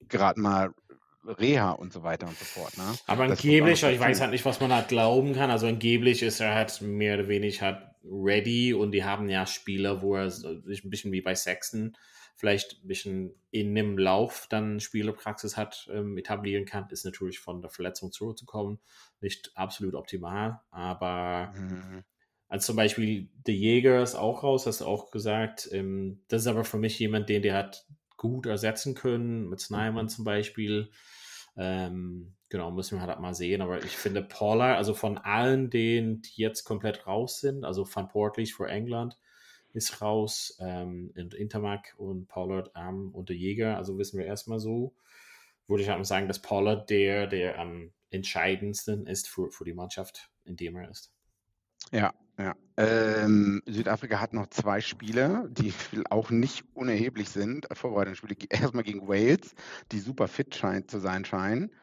gerade 0.09 0.41
mal 0.41 0.73
Reha 1.25 1.73
und 1.73 1.93
so 1.93 2.03
weiter 2.03 2.27
und 2.27 2.39
so 2.39 2.45
fort. 2.45 2.77
Ne? 2.79 2.85
Aber 3.07 3.25
angeblich, 3.25 3.83
ich 3.83 4.01
weiß 4.01 4.21
halt 4.21 4.31
nicht, 4.31 4.45
was 4.47 4.61
man 4.61 4.73
halt 4.73 4.89
glauben 4.89 5.35
kann. 5.35 5.51
Also 5.51 5.67
angeblich 5.67 6.23
ist 6.23 6.41
er 6.41 6.55
halt 6.55 6.81
mehr 6.81 7.19
oder 7.19 7.29
weniger 7.29 7.61
halt 7.61 7.79
ready 8.05 8.73
und 8.73 8.93
die 8.93 9.05
haben 9.05 9.29
ja 9.29 9.45
Spieler, 9.45 10.01
wo 10.01 10.17
er 10.17 10.31
sich 10.31 10.85
ein 10.85 10.91
bisschen 10.91 11.13
wie 11.13 11.21
bei 11.21 11.35
Sexton 11.35 11.95
vielleicht 12.39 12.85
ein 12.85 12.87
bisschen 12.87 13.35
in 13.51 13.75
dem 13.75 13.99
Lauf 13.99 14.47
dann 14.49 14.79
Spielepraxis 14.79 15.57
hat, 15.57 15.89
ähm, 15.93 16.17
etablieren 16.17 16.67
kann, 16.67 16.89
ist 16.91 17.05
natürlich 17.05 17.41
von 17.41 17.61
der 17.61 17.71
Verletzung 17.71 18.13
zurückzukommen 18.13 18.79
nicht 19.21 19.51
absolut 19.57 19.97
optimal, 19.97 20.61
aber 20.71 21.53
mhm. 21.57 22.05
als 22.47 22.65
zum 22.65 22.77
Beispiel 22.77 23.29
der 23.47 23.55
Jäger 23.55 24.03
ist 24.05 24.15
auch 24.15 24.45
raus, 24.45 24.67
hast 24.67 24.83
du 24.83 24.87
auch 24.87 25.11
gesagt, 25.11 25.69
ähm, 25.73 26.23
das 26.29 26.43
ist 26.43 26.47
aber 26.47 26.65
für 26.65 26.79
mich 26.79 26.97
jemand, 27.01 27.29
den 27.29 27.43
der 27.43 27.55
hat 27.55 27.87
gut 28.17 28.47
ersetzen 28.47 28.95
können, 28.95 29.49
mit 29.49 29.59
Snyman 29.59 30.05
mhm. 30.05 30.09
zum 30.09 30.25
Beispiel, 30.25 30.91
ähm, 31.57 32.37
genau, 32.49 32.71
müssen 32.71 32.99
wir 32.99 33.03
halt 33.03 33.19
mal 33.19 33.35
sehen, 33.35 33.63
aber 33.63 33.83
ich 33.83 33.97
finde 33.97 34.23
Paula, 34.23 34.77
also 34.77 34.95
von 34.95 35.19
allen 35.19 35.71
denen, 35.71 36.23
die 36.23 36.41
jetzt 36.41 36.63
komplett 36.63 37.05
raus 37.09 37.41
sind, 37.41 37.65
also 37.65 37.85
Van 37.93 38.07
Portlich 38.07 38.55
für 38.55 38.69
England, 38.69 39.19
ist 39.73 40.01
raus 40.01 40.57
ähm, 40.61 41.13
und 41.17 41.35
Intermac 41.35 41.95
und 41.99 42.29
Pollard 42.29 42.75
Arm 42.75 43.11
und 43.15 43.29
der 43.29 43.37
Jäger. 43.37 43.77
Also 43.77 43.99
wissen 43.99 44.19
wir 44.19 44.27
erstmal 44.27 44.61
so. 44.61 44.95
Würde 45.67 45.83
ich 45.83 45.91
auch 45.91 46.05
sagen, 46.05 46.29
dass 46.29 46.41
Pollard 46.41 46.89
der, 46.91 47.27
der 47.27 47.59
am 47.59 47.93
entscheidendsten 48.11 49.07
ist 49.07 49.29
für, 49.29 49.51
für 49.51 49.65
die 49.65 49.75
Mannschaft, 49.75 50.31
in 50.45 50.57
dem 50.57 50.77
er 50.77 50.91
ist. 50.91 51.13
Ja, 51.93 52.15
ja. 52.39 52.55
Ähm, 52.77 53.63
Südafrika 53.67 54.21
hat 54.21 54.33
noch 54.33 54.47
zwei 54.49 54.81
Spiele, 54.81 55.49
die 55.51 55.73
auch 56.11 56.31
nicht 56.31 56.65
unerheblich 56.75 57.29
sind. 57.29 57.67
Vorbereitungsspiele 57.73 58.37
erstmal 58.51 58.85
gegen 58.85 59.09
Wales, 59.09 59.55
die 59.93 59.99
super 59.99 60.29
fit 60.29 60.55
scheint 60.55 60.91
zu 60.91 61.01
sein 61.01 61.25
scheinen. 61.25 61.75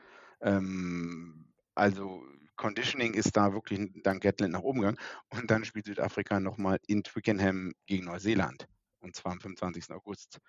Ähm, 0.42 1.46
also 1.76 2.24
Conditioning 2.56 3.14
ist 3.14 3.36
da 3.36 3.54
wirklich 3.54 3.90
dank 4.04 4.24
Gatland 4.24 4.54
nach 4.54 4.62
oben 4.62 4.80
gegangen. 4.82 5.00
Und 5.30 5.52
dann 5.52 5.66
spielt 5.66 5.86
Südafrika 5.86 6.40
nochmal 6.40 6.80
in 6.88 7.04
Twickenham 7.04 7.74
gegen 7.86 8.06
Neuseeland. 8.06 8.68
Und 9.00 9.16
zwar 9.16 9.34
am 9.34 9.40
25. 9.40 9.92
August, 9.92 10.40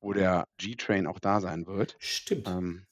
wo 0.00 0.12
der 0.12 0.46
G-Train 0.58 1.06
auch 1.06 1.18
da 1.18 1.40
sein 1.40 1.66
wird. 1.66 1.96
Stimmt. 1.98 2.48
Ähm, 2.48 2.86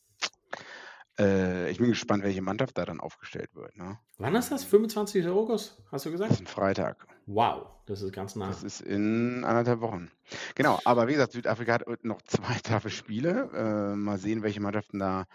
Äh, 1.17 1.71
ich 1.71 1.79
bin 1.79 1.91
gespannt, 1.91 2.25
welche 2.25 2.43
Mannschaft 2.43 2.77
da 2.77 2.85
dann 2.85 2.99
aufgestellt 2.99 3.55
wird. 3.55 3.77
Ne? 3.77 4.01
Wann 4.19 4.35
ist 4.35 4.51
das? 4.51 4.65
25. 4.65 5.29
August, 5.29 5.81
hast 5.93 6.07
du 6.07 6.11
gesagt? 6.11 6.33
Das 6.33 6.41
ist 6.41 6.45
ein 6.45 6.49
Freitag. 6.49 7.07
Wow, 7.27 7.69
das 7.87 8.03
ist 8.03 8.13
ganz 8.13 8.35
nah. 8.35 8.49
Das 8.49 8.65
ist 8.65 8.81
in 8.81 9.45
anderthalb 9.45 9.81
Wochen. 9.81 10.11
Genau, 10.57 10.81
aber 10.85 11.07
wie 11.07 11.13
gesagt, 11.13 11.33
Südafrika 11.33 11.75
hat 11.75 12.05
noch 12.05 12.21
zwei 12.23 12.55
taffe 12.63 12.91
Spiele. 12.91 13.49
Äh, 13.55 13.97
mal 13.97 14.19
sehen, 14.19 14.43
welche 14.43 14.61
Mannschaften 14.61 14.99
da 14.99 15.27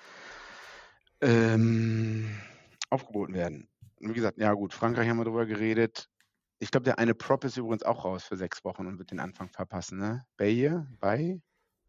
ähm, 1.22 2.30
aufgeboten 2.90 3.34
werden. 3.36 3.70
Wie 4.00 4.14
gesagt, 4.14 4.38
ja 4.38 4.54
gut, 4.54 4.74
Frankreich 4.74 5.10
haben 5.10 5.18
wir 5.18 5.26
drüber 5.26 5.46
geredet. 5.46 6.10
Ich 6.60 6.72
glaube, 6.72 6.86
der 6.86 7.00
eine 7.00 7.16
Prop 7.16 7.44
ist 7.44 7.58
übrigens 7.58 7.84
auch 7.84 8.06
raus 8.06 8.24
für 8.24 8.38
sechs 8.38 8.64
Wochen 8.66 8.86
und 8.88 9.00
wird 9.00 9.12
den 9.12 9.20
Anfang 9.20 9.50
verpassen, 9.50 9.98
ne? 10.00 10.26
Baye? 10.38 10.86
Bei? 11.00 11.42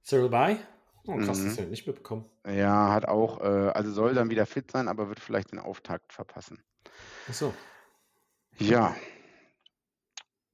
Cyril 0.05 0.29
Bay? 0.29 0.59
Oh, 1.07 1.17
krass, 1.17 1.39
Mhm. 1.39 1.45
das 1.45 1.59
ich 1.59 1.69
nicht 1.69 1.87
mitbekommen. 1.87 2.27
Ja, 2.47 2.93
hat 2.93 3.07
auch, 3.07 3.41
äh, 3.41 3.71
also 3.71 3.91
soll 3.93 4.15
dann 4.15 4.31
wieder 4.31 4.47
fit 4.47 4.71
sein, 4.71 4.87
aber 4.89 5.09
wird 5.09 5.21
vielleicht 5.21 5.53
den 5.53 5.59
Auftakt 5.59 6.13
verpassen. 6.13 6.63
Achso. 7.29 7.55
Ja. 8.59 8.95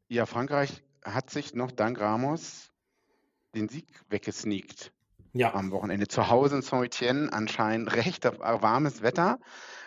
Ja, 0.08 0.26
Frankreich 0.26 0.82
hat 1.04 1.30
sich 1.30 1.54
noch 1.54 1.72
dank 1.72 2.00
Ramos 2.00 2.70
den 3.54 3.68
Sieg 3.68 3.86
weggesneakt 4.08 4.92
Ja, 5.32 5.54
am 5.54 5.70
Wochenende. 5.72 6.06
Zu 6.08 6.28
Hause 6.28 6.56
in 6.56 6.62
Saint-Étienne 6.62 7.30
anscheinend 7.30 7.92
recht 7.94 8.24
warmes 8.24 9.02
Wetter, 9.02 9.38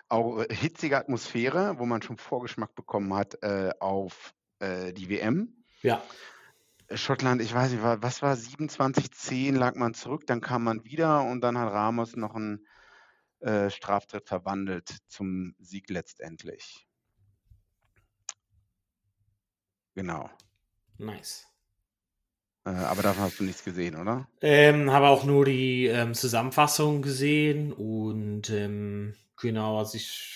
auch 0.10 0.40
äh, 0.40 0.54
hitzige 0.54 0.98
Atmosphäre, 0.98 1.80
wo 1.80 1.86
man 1.86 2.02
schon 2.02 2.18
Vorgeschmack 2.18 2.76
bekommen 2.76 3.14
hat 3.14 3.42
äh, 3.44 3.72
auf 3.80 4.34
äh, 4.60 4.92
die 4.94 5.10
WM. 5.10 5.64
ja. 5.82 6.04
Schottland, 6.92 7.40
ich 7.40 7.54
weiß 7.54 7.72
nicht, 7.72 7.84
wa- 7.84 7.98
was 8.02 8.24
war 8.24 8.34
27-10 8.36 9.56
lag 9.56 9.76
man 9.76 9.94
zurück, 9.94 10.26
dann 10.26 10.42
kam 10.42 10.64
man 10.64 10.84
wieder 10.84 11.24
und 11.24 11.42
dann 11.42 11.56
hat 11.56 11.72
Ramos 11.72 12.16
noch 12.16 12.34
einen 12.34 12.66
äh, 13.42 13.70
Straftritt 13.70 14.28
verwandelt 14.28 14.98
zum 15.08 15.54
Sieg 15.60 15.90
letztendlich. 15.92 16.88
Genau. 19.94 20.30
Nice. 20.98 21.48
Äh, 22.70 22.84
aber 22.84 23.02
davon 23.02 23.24
hast 23.24 23.40
du 23.40 23.44
nichts 23.44 23.64
gesehen, 23.64 23.96
oder? 23.96 24.28
Ähm, 24.42 24.92
habe 24.92 25.08
auch 25.08 25.24
nur 25.24 25.46
die 25.46 25.88
ähm, 25.88 26.14
Zusammenfassung 26.14 27.02
gesehen 27.02 27.74
und 27.74 28.50
ähm, 28.50 29.16
genau, 29.38 29.80
also 29.80 29.98
ich 29.98 30.36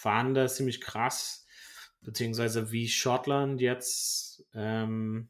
fand 0.00 0.36
das 0.36 0.56
ziemlich 0.56 0.80
krass, 0.80 1.46
beziehungsweise 2.02 2.72
wie 2.72 2.88
Schottland 2.88 3.60
jetzt 3.60 4.44
ähm, 4.54 5.28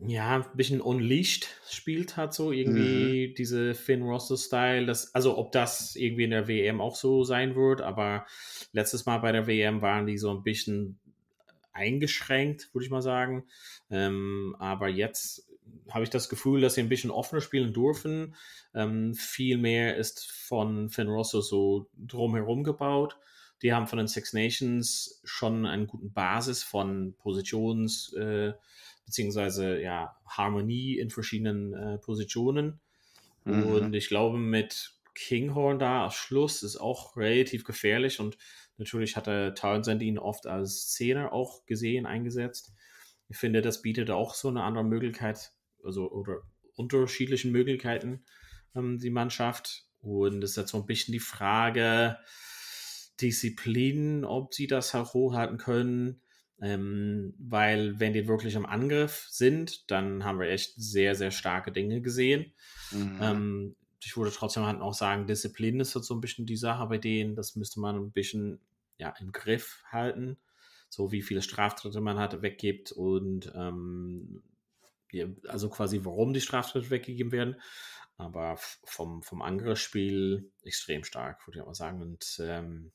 ja 0.00 0.36
ein 0.36 0.56
bisschen 0.56 0.80
unleashed 0.80 1.48
spielt 1.70 2.16
hat, 2.16 2.34
so 2.34 2.50
irgendwie 2.50 3.34
diese 3.38 3.74
Finn 3.74 4.02
Russell-Style, 4.02 4.86
das, 4.86 5.14
also 5.14 5.38
ob 5.38 5.52
das 5.52 5.94
irgendwie 5.94 6.24
in 6.24 6.30
der 6.30 6.48
WM 6.48 6.80
auch 6.80 6.96
so 6.96 7.22
sein 7.24 7.54
wird, 7.54 7.80
aber 7.82 8.26
letztes 8.72 9.06
Mal 9.06 9.18
bei 9.18 9.30
der 9.30 9.46
WM 9.46 9.80
waren 9.80 10.06
die 10.06 10.18
so 10.18 10.30
ein 10.30 10.42
bisschen 10.42 10.98
eingeschränkt, 11.74 12.72
würde 12.72 12.84
ich 12.84 12.90
mal 12.90 13.02
sagen. 13.02 13.44
Ähm, 13.90 14.56
aber 14.58 14.88
jetzt 14.88 15.48
habe 15.90 16.04
ich 16.04 16.10
das 16.10 16.28
Gefühl, 16.28 16.60
dass 16.60 16.74
sie 16.74 16.80
ein 16.80 16.88
bisschen 16.88 17.10
offener 17.10 17.40
spielen 17.40 17.72
dürfen. 17.72 18.34
Ähm, 18.74 19.14
viel 19.14 19.58
mehr 19.58 19.96
ist 19.96 20.30
von 20.30 20.88
Finn 20.88 21.08
Rosso 21.08 21.40
so 21.40 21.88
drumherum 21.96 22.64
gebaut. 22.64 23.18
Die 23.62 23.72
haben 23.72 23.86
von 23.86 23.98
den 23.98 24.08
Six 24.08 24.32
Nations 24.32 25.20
schon 25.24 25.66
einen 25.66 25.86
guten 25.86 26.12
Basis 26.12 26.62
von 26.62 27.14
Positions- 27.16 28.14
äh, 28.16 28.54
beziehungsweise 29.04 29.80
ja, 29.80 30.16
Harmonie 30.26 30.98
in 30.98 31.10
verschiedenen 31.10 31.74
äh, 31.74 31.98
Positionen. 31.98 32.80
Mhm. 33.44 33.62
Und 33.64 33.94
ich 33.94 34.08
glaube, 34.08 34.38
mit 34.38 34.94
Kinghorn 35.14 35.78
da 35.78 36.04
als 36.04 36.14
Schluss 36.14 36.62
ist 36.62 36.76
auch 36.76 37.16
relativ 37.16 37.64
gefährlich 37.64 38.20
und 38.20 38.36
natürlich 38.76 39.16
hat 39.16 39.28
er 39.28 39.54
Townsend 39.54 40.02
ihn 40.02 40.18
oft 40.18 40.46
als 40.46 40.90
Zehner 40.90 41.32
auch 41.32 41.64
gesehen, 41.66 42.06
eingesetzt. 42.06 42.72
Ich 43.28 43.36
finde, 43.36 43.62
das 43.62 43.82
bietet 43.82 44.10
auch 44.10 44.34
so 44.34 44.48
eine 44.48 44.62
andere 44.62 44.84
Möglichkeit, 44.84 45.52
also 45.82 46.10
oder 46.10 46.42
unterschiedlichen 46.76 47.52
Möglichkeiten 47.52 48.24
ähm, 48.74 48.98
die 48.98 49.10
Mannschaft. 49.10 49.86
Und 50.00 50.44
es 50.44 50.50
ist 50.50 50.56
jetzt 50.56 50.70
so 50.72 50.78
ein 50.78 50.86
bisschen 50.86 51.12
die 51.12 51.20
Frage, 51.20 52.18
Disziplin, 53.20 54.24
ob 54.24 54.54
sie 54.54 54.66
das 54.66 54.92
hochhalten 54.94 55.58
können. 55.58 56.20
Ähm, 56.60 57.34
weil 57.38 57.98
wenn 57.98 58.12
die 58.12 58.28
wirklich 58.28 58.54
im 58.54 58.66
Angriff 58.66 59.26
sind, 59.28 59.90
dann 59.90 60.24
haben 60.24 60.38
wir 60.38 60.48
echt 60.48 60.74
sehr, 60.76 61.14
sehr 61.14 61.30
starke 61.30 61.72
Dinge 61.72 62.00
gesehen. 62.00 62.52
Mhm. 62.92 63.18
Ähm, 63.20 63.76
ich 64.04 64.16
würde 64.16 64.30
trotzdem 64.30 64.64
halt 64.66 64.80
auch 64.80 64.94
sagen, 64.94 65.26
Disziplin 65.26 65.80
ist 65.80 65.94
jetzt 65.94 66.06
so 66.06 66.14
ein 66.14 66.20
bisschen 66.20 66.46
die 66.46 66.56
Sache 66.56 66.86
bei 66.86 66.98
denen. 66.98 67.34
Das 67.34 67.56
müsste 67.56 67.80
man 67.80 67.96
ein 67.96 68.12
bisschen 68.12 68.60
ja, 68.98 69.14
im 69.20 69.32
Griff 69.32 69.82
halten. 69.90 70.36
So 70.88 71.12
wie 71.12 71.22
viele 71.22 71.42
Straftritte 71.42 72.00
man 72.00 72.18
hat, 72.18 72.42
weggibt 72.42 72.92
und 72.92 73.52
ähm, 73.54 74.42
also 75.48 75.68
quasi 75.68 76.04
warum 76.04 76.32
die 76.32 76.40
Straftritte 76.40 76.90
weggegeben 76.90 77.32
werden. 77.32 77.60
Aber 78.16 78.56
vom, 78.84 79.22
vom 79.22 79.42
Angriffsspiel 79.42 80.50
extrem 80.62 81.02
stark, 81.02 81.46
würde 81.46 81.58
ich 81.58 81.66
auch 81.66 81.74
sagen. 81.74 82.00
Und 82.00 82.40
ähm, 82.40 82.92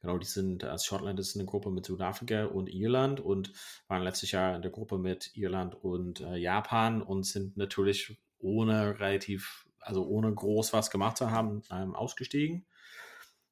genau, 0.00 0.18
die 0.18 0.26
sind, 0.26 0.64
als 0.64 0.84
Schottland 0.84 1.18
ist 1.18 1.34
eine 1.34 1.46
Gruppe 1.46 1.70
mit 1.70 1.86
Südafrika 1.86 2.44
und 2.44 2.68
Irland 2.68 3.20
und 3.20 3.52
waren 3.88 4.02
letztes 4.02 4.32
Jahr 4.32 4.54
in 4.56 4.62
der 4.62 4.70
Gruppe 4.70 4.98
mit 4.98 5.34
Irland 5.34 5.74
und 5.74 6.20
äh, 6.20 6.36
Japan 6.36 7.00
und 7.00 7.24
sind 7.24 7.56
natürlich 7.56 8.18
ohne 8.38 8.98
relativ, 9.00 9.66
also 9.80 10.06
ohne 10.06 10.34
groß 10.34 10.72
was 10.72 10.90
gemacht 10.90 11.16
zu 11.16 11.30
haben, 11.30 11.62
ähm, 11.70 11.94
ausgestiegen. 11.94 12.66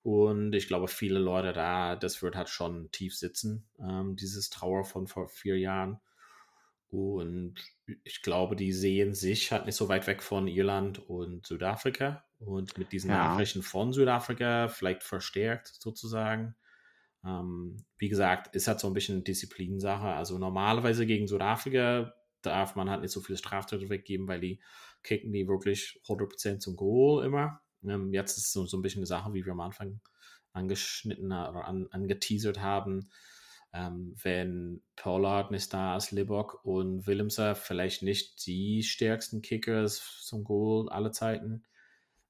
Und 0.02 0.54
ich 0.54 0.68
glaube, 0.68 0.88
viele 0.88 1.18
Leute 1.18 1.52
da, 1.52 1.96
das 1.96 2.22
wird 2.22 2.36
halt 2.36 2.48
schon 2.48 2.90
tief 2.92 3.16
sitzen, 3.16 3.68
ähm, 3.80 4.16
dieses 4.16 4.50
Trauer 4.50 4.84
von 4.84 5.06
vor 5.08 5.28
vier 5.28 5.58
Jahren. 5.58 6.00
Und 6.88 7.56
ich 8.04 8.22
glaube, 8.22 8.56
die 8.56 8.72
sehen 8.72 9.14
sich 9.14 9.52
halt 9.52 9.66
nicht 9.66 9.76
so 9.76 9.88
weit 9.88 10.06
weg 10.06 10.22
von 10.22 10.48
Irland 10.48 10.98
und 10.98 11.46
Südafrika. 11.46 12.24
Und 12.38 12.78
mit 12.78 12.92
diesen 12.92 13.10
Ja. 13.10 13.16
Nachrichten 13.16 13.62
von 13.62 13.92
Südafrika 13.92 14.68
vielleicht 14.68 15.02
verstärkt 15.02 15.66
sozusagen. 15.80 16.56
Ähm, 17.24 17.76
wie 17.98 18.08
gesagt, 18.08 18.54
ist 18.54 18.68
halt 18.68 18.80
so 18.80 18.86
ein 18.88 18.94
bisschen 18.94 19.24
Disziplinsache. 19.24 20.06
Also 20.08 20.38
normalerweise 20.38 21.06
gegen 21.06 21.28
Südafrika 21.28 22.14
darf 22.42 22.76
man 22.76 22.88
halt 22.90 23.02
nicht 23.02 23.12
so 23.12 23.20
viele 23.20 23.38
Straftritte 23.38 23.88
weggeben, 23.90 24.28
weil 24.28 24.40
die 24.40 24.60
kicken 25.02 25.32
die 25.32 25.48
wirklich 25.48 26.00
100% 26.06 26.58
zum 26.58 26.76
Goal 26.76 27.24
immer. 27.24 27.60
Ähm, 27.84 28.12
jetzt 28.12 28.36
ist 28.36 28.46
es 28.46 28.52
so, 28.52 28.66
so 28.66 28.76
ein 28.76 28.82
bisschen 28.82 29.00
eine 29.00 29.06
Sache, 29.06 29.32
wie 29.32 29.44
wir 29.44 29.52
am 29.52 29.60
Anfang 29.60 30.00
angeschnitten 30.52 31.26
oder 31.26 31.66
an, 31.66 31.88
angeteasert 31.90 32.60
haben. 32.60 33.10
Ähm, 33.72 34.14
wenn 34.22 34.82
Pollard 34.96 35.50
nicht 35.50 35.72
da 35.72 35.96
ist, 35.96 36.10
Libok 36.10 36.64
und 36.64 37.06
Willemser 37.06 37.54
vielleicht 37.54 38.02
nicht 38.02 38.46
die 38.46 38.82
stärksten 38.82 39.42
Kickers 39.42 40.22
zum 40.22 40.42
Goal 40.44 40.88
alle 40.88 41.10
Zeiten. 41.10 41.64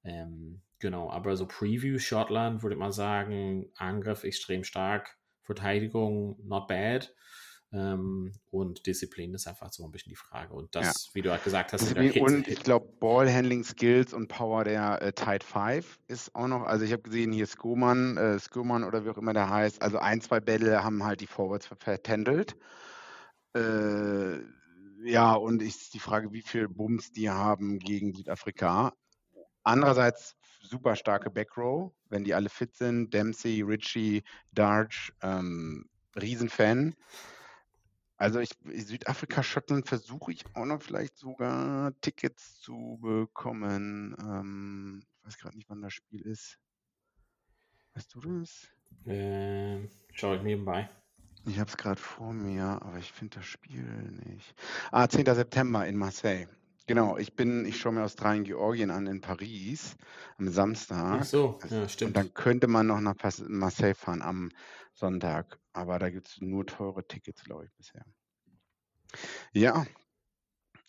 Ähm, 0.02 0.62
genau, 0.80 1.10
aber 1.10 1.36
so 1.36 1.46
Preview 1.46 1.98
Schottland 1.98 2.62
würde 2.62 2.74
ich 2.74 2.80
mal 2.80 2.92
sagen, 2.92 3.70
Angriff 3.76 4.24
extrem 4.24 4.64
stark, 4.64 5.16
Verteidigung 5.42 6.38
not 6.44 6.66
bad. 6.66 7.14
Ähm, 7.70 8.32
und 8.50 8.86
Disziplin 8.86 9.34
ist 9.34 9.46
einfach 9.46 9.70
so 9.72 9.84
ein 9.84 9.90
bisschen 9.90 10.08
die 10.10 10.16
Frage. 10.16 10.54
Und 10.54 10.74
das, 10.74 11.10
wie 11.12 11.20
du 11.20 11.30
halt 11.30 11.44
gesagt 11.44 11.72
hast, 11.74 11.90
Hit- 11.90 12.20
und 12.22 12.48
ich 12.48 12.60
glaube, 12.60 12.88
Ballhandling 12.98 13.62
Skills 13.62 14.14
und 14.14 14.28
Power 14.28 14.64
der 14.64 15.02
äh, 15.02 15.12
Tide 15.12 15.44
5 15.44 15.98
ist 16.06 16.34
auch 16.34 16.48
noch. 16.48 16.62
Also 16.62 16.86
ich 16.86 16.92
habe 16.92 17.02
gesehen, 17.02 17.30
hier 17.30 17.46
Skuman, 17.46 18.16
äh, 18.16 18.38
Skuman 18.38 18.84
oder 18.84 19.04
wie 19.04 19.10
auch 19.10 19.18
immer 19.18 19.34
der 19.34 19.50
heißt. 19.50 19.82
Also 19.82 19.98
ein, 19.98 20.22
zwei 20.22 20.40
Bälle 20.40 20.82
haben 20.82 21.04
halt 21.04 21.20
die 21.20 21.26
Forwards 21.26 21.66
ver- 21.66 21.76
vertändelt. 21.76 22.56
Äh, 23.54 24.38
ja, 25.04 25.34
und 25.34 25.62
ist 25.62 25.92
die 25.94 26.00
Frage, 26.00 26.32
wie 26.32 26.42
viel 26.42 26.68
Bums 26.68 27.12
die 27.12 27.28
haben 27.28 27.78
gegen 27.78 28.14
Südafrika. 28.14 28.94
Andererseits 29.62 30.36
super 30.62 30.96
starke 30.96 31.30
Backrow, 31.30 31.92
wenn 32.08 32.24
die 32.24 32.34
alle 32.34 32.48
fit 32.48 32.74
sind. 32.76 33.12
Dempsey, 33.12 33.60
Ritchie, 33.60 34.22
Darge, 34.52 35.12
ähm, 35.22 35.86
Riesenfan. 36.16 36.94
Also 38.18 38.40
ich, 38.40 38.50
Südafrika, 38.64 39.44
Schottland 39.44 39.86
versuche 39.86 40.32
ich 40.32 40.44
auch 40.54 40.64
noch 40.64 40.82
vielleicht 40.82 41.16
sogar 41.16 41.92
Tickets 42.00 42.60
zu 42.60 42.98
bekommen. 43.00 44.16
Ähm, 44.20 45.02
ich 45.20 45.26
weiß 45.26 45.38
gerade 45.38 45.56
nicht, 45.56 45.70
wann 45.70 45.82
das 45.82 45.94
Spiel 45.94 46.22
ist. 46.22 46.58
Weißt 47.94 48.14
du 48.14 48.20
das? 48.20 48.68
äh, 49.06 49.88
schaue 50.12 50.36
ich 50.36 50.42
nebenbei. 50.42 50.90
Ich 51.46 51.58
habe 51.58 51.70
es 51.70 51.76
gerade 51.76 52.00
vor 52.00 52.32
mir, 52.32 52.64
aber 52.82 52.98
ich 52.98 53.12
finde 53.12 53.36
das 53.36 53.46
Spiel 53.46 53.84
nicht. 54.26 54.54
Ah, 54.90 55.08
10. 55.08 55.24
September 55.24 55.86
in 55.86 55.96
Marseille. 55.96 56.48
Genau, 56.88 57.18
ich 57.18 57.36
bin, 57.36 57.66
ich 57.66 57.78
schaue 57.78 57.92
mir 57.92 58.02
Australien, 58.02 58.44
Georgien 58.44 58.90
an 58.90 59.06
in 59.06 59.20
Paris 59.20 59.94
am 60.38 60.48
Samstag. 60.48 61.20
Ach 61.20 61.24
so, 61.24 61.58
ja, 61.70 61.82
Und 61.82 61.90
stimmt. 61.90 62.16
dann 62.16 62.32
könnte 62.32 62.66
man 62.66 62.86
noch 62.86 63.00
nach 63.00 63.14
Marseille 63.46 63.94
fahren 63.94 64.22
am 64.22 64.48
Sonntag. 64.94 65.58
Aber 65.74 65.98
da 65.98 66.08
gibt 66.08 66.28
es 66.28 66.40
nur 66.40 66.66
teure 66.66 67.06
Tickets, 67.06 67.44
glaube 67.44 67.66
ich, 67.66 67.72
bisher. 67.74 68.06
Ja, 69.52 69.86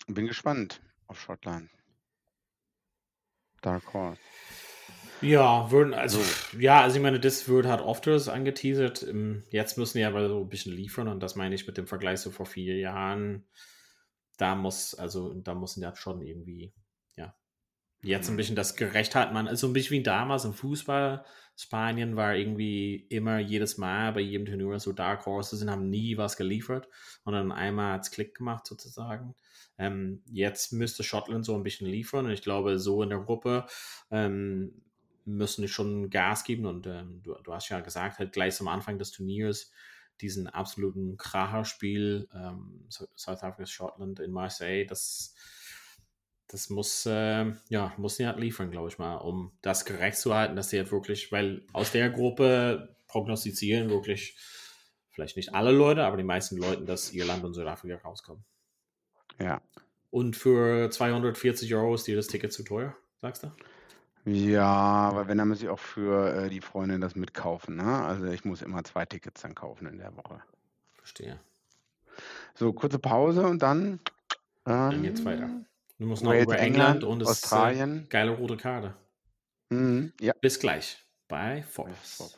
bin 0.07 0.25
gespannt 0.25 0.81
auf 1.07 1.19
Schottland. 1.19 1.69
Dark 3.61 3.93
Horse. 3.93 4.21
Ja, 5.21 5.69
würden, 5.69 5.93
also, 5.93 6.21
ja, 6.57 6.81
also 6.81 6.95
ich 6.95 7.03
meine, 7.03 7.19
das 7.19 7.49
wird 7.49 7.65
halt 7.65 7.81
oft 7.81 8.07
angeteasert. 8.07 9.03
Ähm, 9.03 9.43
jetzt 9.49 9.77
müssen 9.77 9.97
die 9.97 10.05
aber 10.05 10.29
so 10.29 10.39
ein 10.39 10.47
bisschen 10.49 10.73
liefern 10.73 11.09
und 11.09 11.19
das 11.19 11.35
meine 11.35 11.55
ich 11.55 11.67
mit 11.67 11.77
dem 11.77 11.87
Vergleich 11.87 12.21
so 12.21 12.31
vor 12.31 12.45
vier 12.45 12.77
Jahren. 12.77 13.43
Da 14.39 14.55
muss, 14.55 14.95
also, 14.95 15.33
da 15.33 15.53
müssen 15.53 15.83
ja 15.83 15.93
schon 15.95 16.21
irgendwie, 16.21 16.73
ja, 17.17 17.35
jetzt 18.01 18.29
ein 18.29 18.33
mhm. 18.33 18.37
bisschen 18.37 18.55
das 18.55 18.75
gerecht 18.75 19.13
hat 19.13 19.33
man, 19.33 19.47
also 19.47 19.67
ein 19.67 19.73
bisschen 19.73 19.97
wie 19.97 20.03
damals 20.03 20.45
im 20.45 20.53
Fußball. 20.53 21.25
Spanien 21.57 22.15
war 22.15 22.35
irgendwie 22.35 22.95
immer 23.09 23.39
jedes 23.39 23.77
Mal 23.77 24.13
bei 24.13 24.21
jedem 24.21 24.45
Turnier 24.45 24.79
so 24.79 24.93
Dark 24.93 25.25
Horses 25.25 25.61
und 25.61 25.69
haben 25.69 25.89
nie 25.89 26.15
was 26.15 26.37
geliefert 26.37 26.87
und 27.25 27.33
dann 27.33 27.51
einmal 27.51 27.93
hat 27.93 28.03
es 28.03 28.11
Klick 28.11 28.35
gemacht 28.35 28.65
sozusagen. 28.65 29.35
Ähm, 29.77 30.23
jetzt 30.31 30.71
müsste 30.71 31.03
Schottland 31.03 31.43
so 31.43 31.55
ein 31.55 31.63
bisschen 31.63 31.87
liefern 31.87 32.25
und 32.25 32.31
ich 32.31 32.41
glaube, 32.41 32.79
so 32.79 33.03
in 33.03 33.09
der 33.09 33.19
Gruppe 33.19 33.65
ähm, 34.09 34.81
müssen 35.25 35.63
die 35.63 35.67
schon 35.67 36.09
Gas 36.09 36.45
geben 36.45 36.65
und 36.65 36.87
ähm, 36.87 37.21
du, 37.23 37.35
du, 37.43 37.53
hast 37.53 37.67
ja 37.67 37.81
gesagt, 37.81 38.19
halt 38.19 38.31
gleich 38.31 38.59
am 38.61 38.69
Anfang 38.69 38.97
des 38.97 39.11
Turniers 39.11 39.71
diesen 40.21 40.47
absoluten 40.47 41.17
Kracherspiel 41.17 42.27
ähm, 42.33 42.85
South 42.89 43.43
Africa 43.43 43.65
Schottland 43.65 44.19
in 44.19 44.31
Marseille, 44.31 44.85
das 44.85 45.35
das 46.51 46.71
muss, 46.71 47.05
äh, 47.05 47.45
ja, 47.69 47.93
muss 47.97 48.15
sie 48.15 48.25
halt 48.25 48.39
liefern, 48.39 48.71
glaube 48.71 48.89
ich 48.89 48.97
mal, 48.97 49.17
um 49.17 49.51
das 49.61 49.85
gerecht 49.85 50.17
zu 50.17 50.33
halten, 50.33 50.55
dass 50.55 50.71
sie 50.71 50.79
halt 50.79 50.91
wirklich, 50.91 51.31
weil 51.31 51.63
aus 51.73 51.91
der 51.91 52.09
Gruppe 52.09 52.95
prognostizieren 53.07 53.89
wirklich 53.89 54.35
vielleicht 55.11 55.37
nicht 55.37 55.53
alle 55.53 55.71
Leute, 55.71 56.03
aber 56.03 56.17
die 56.17 56.23
meisten 56.23 56.57
Leute, 56.57 56.83
dass 56.85 57.13
Irland 57.13 57.43
und 57.43 57.53
Südafrika 57.53 57.97
rauskommen. 57.97 58.43
Ja. 59.39 59.61
Und 60.09 60.35
für 60.35 60.89
240 60.89 61.73
Euro 61.75 61.93
ist 61.93 62.07
dir 62.07 62.15
das 62.15 62.27
Ticket 62.27 62.51
zu 62.51 62.63
teuer, 62.63 62.95
sagst 63.21 63.43
du? 63.43 63.51
Ja, 64.31 64.65
aber 64.65 65.27
wenn, 65.27 65.37
dann 65.37 65.47
muss 65.47 65.61
ich 65.61 65.69
auch 65.69 65.79
für 65.79 66.35
äh, 66.35 66.49
die 66.49 66.61
Freundin 66.61 67.01
das 67.01 67.15
mitkaufen. 67.15 67.77
Ne? 67.77 68.03
Also 68.05 68.25
ich 68.25 68.45
muss 68.45 68.61
immer 68.61 68.83
zwei 68.83 69.05
Tickets 69.05 69.41
dann 69.41 69.55
kaufen 69.55 69.87
in 69.87 69.97
der 69.97 70.15
Woche. 70.15 70.41
Verstehe. 70.97 71.39
So, 72.53 72.73
kurze 72.73 72.99
Pause 72.99 73.47
und 73.47 73.61
dann. 73.61 73.99
Ähm, 74.65 74.91
dann 74.91 75.03
geht's 75.03 75.25
weiter. 75.25 75.49
Du 75.97 76.05
musst 76.05 76.23
noch 76.23 76.33
über 76.33 76.59
England, 76.59 76.61
England 76.61 77.03
und 77.03 77.19
das 77.19 77.29
Australien. 77.29 78.03
Äh, 78.03 78.09
geile 78.09 78.31
rote 78.31 78.57
Karte. 78.57 78.93
Mhm, 79.69 80.13
ja. 80.19 80.33
Bis 80.41 80.59
gleich 80.59 81.03
bei 81.27 81.63
Fox. 81.63 82.37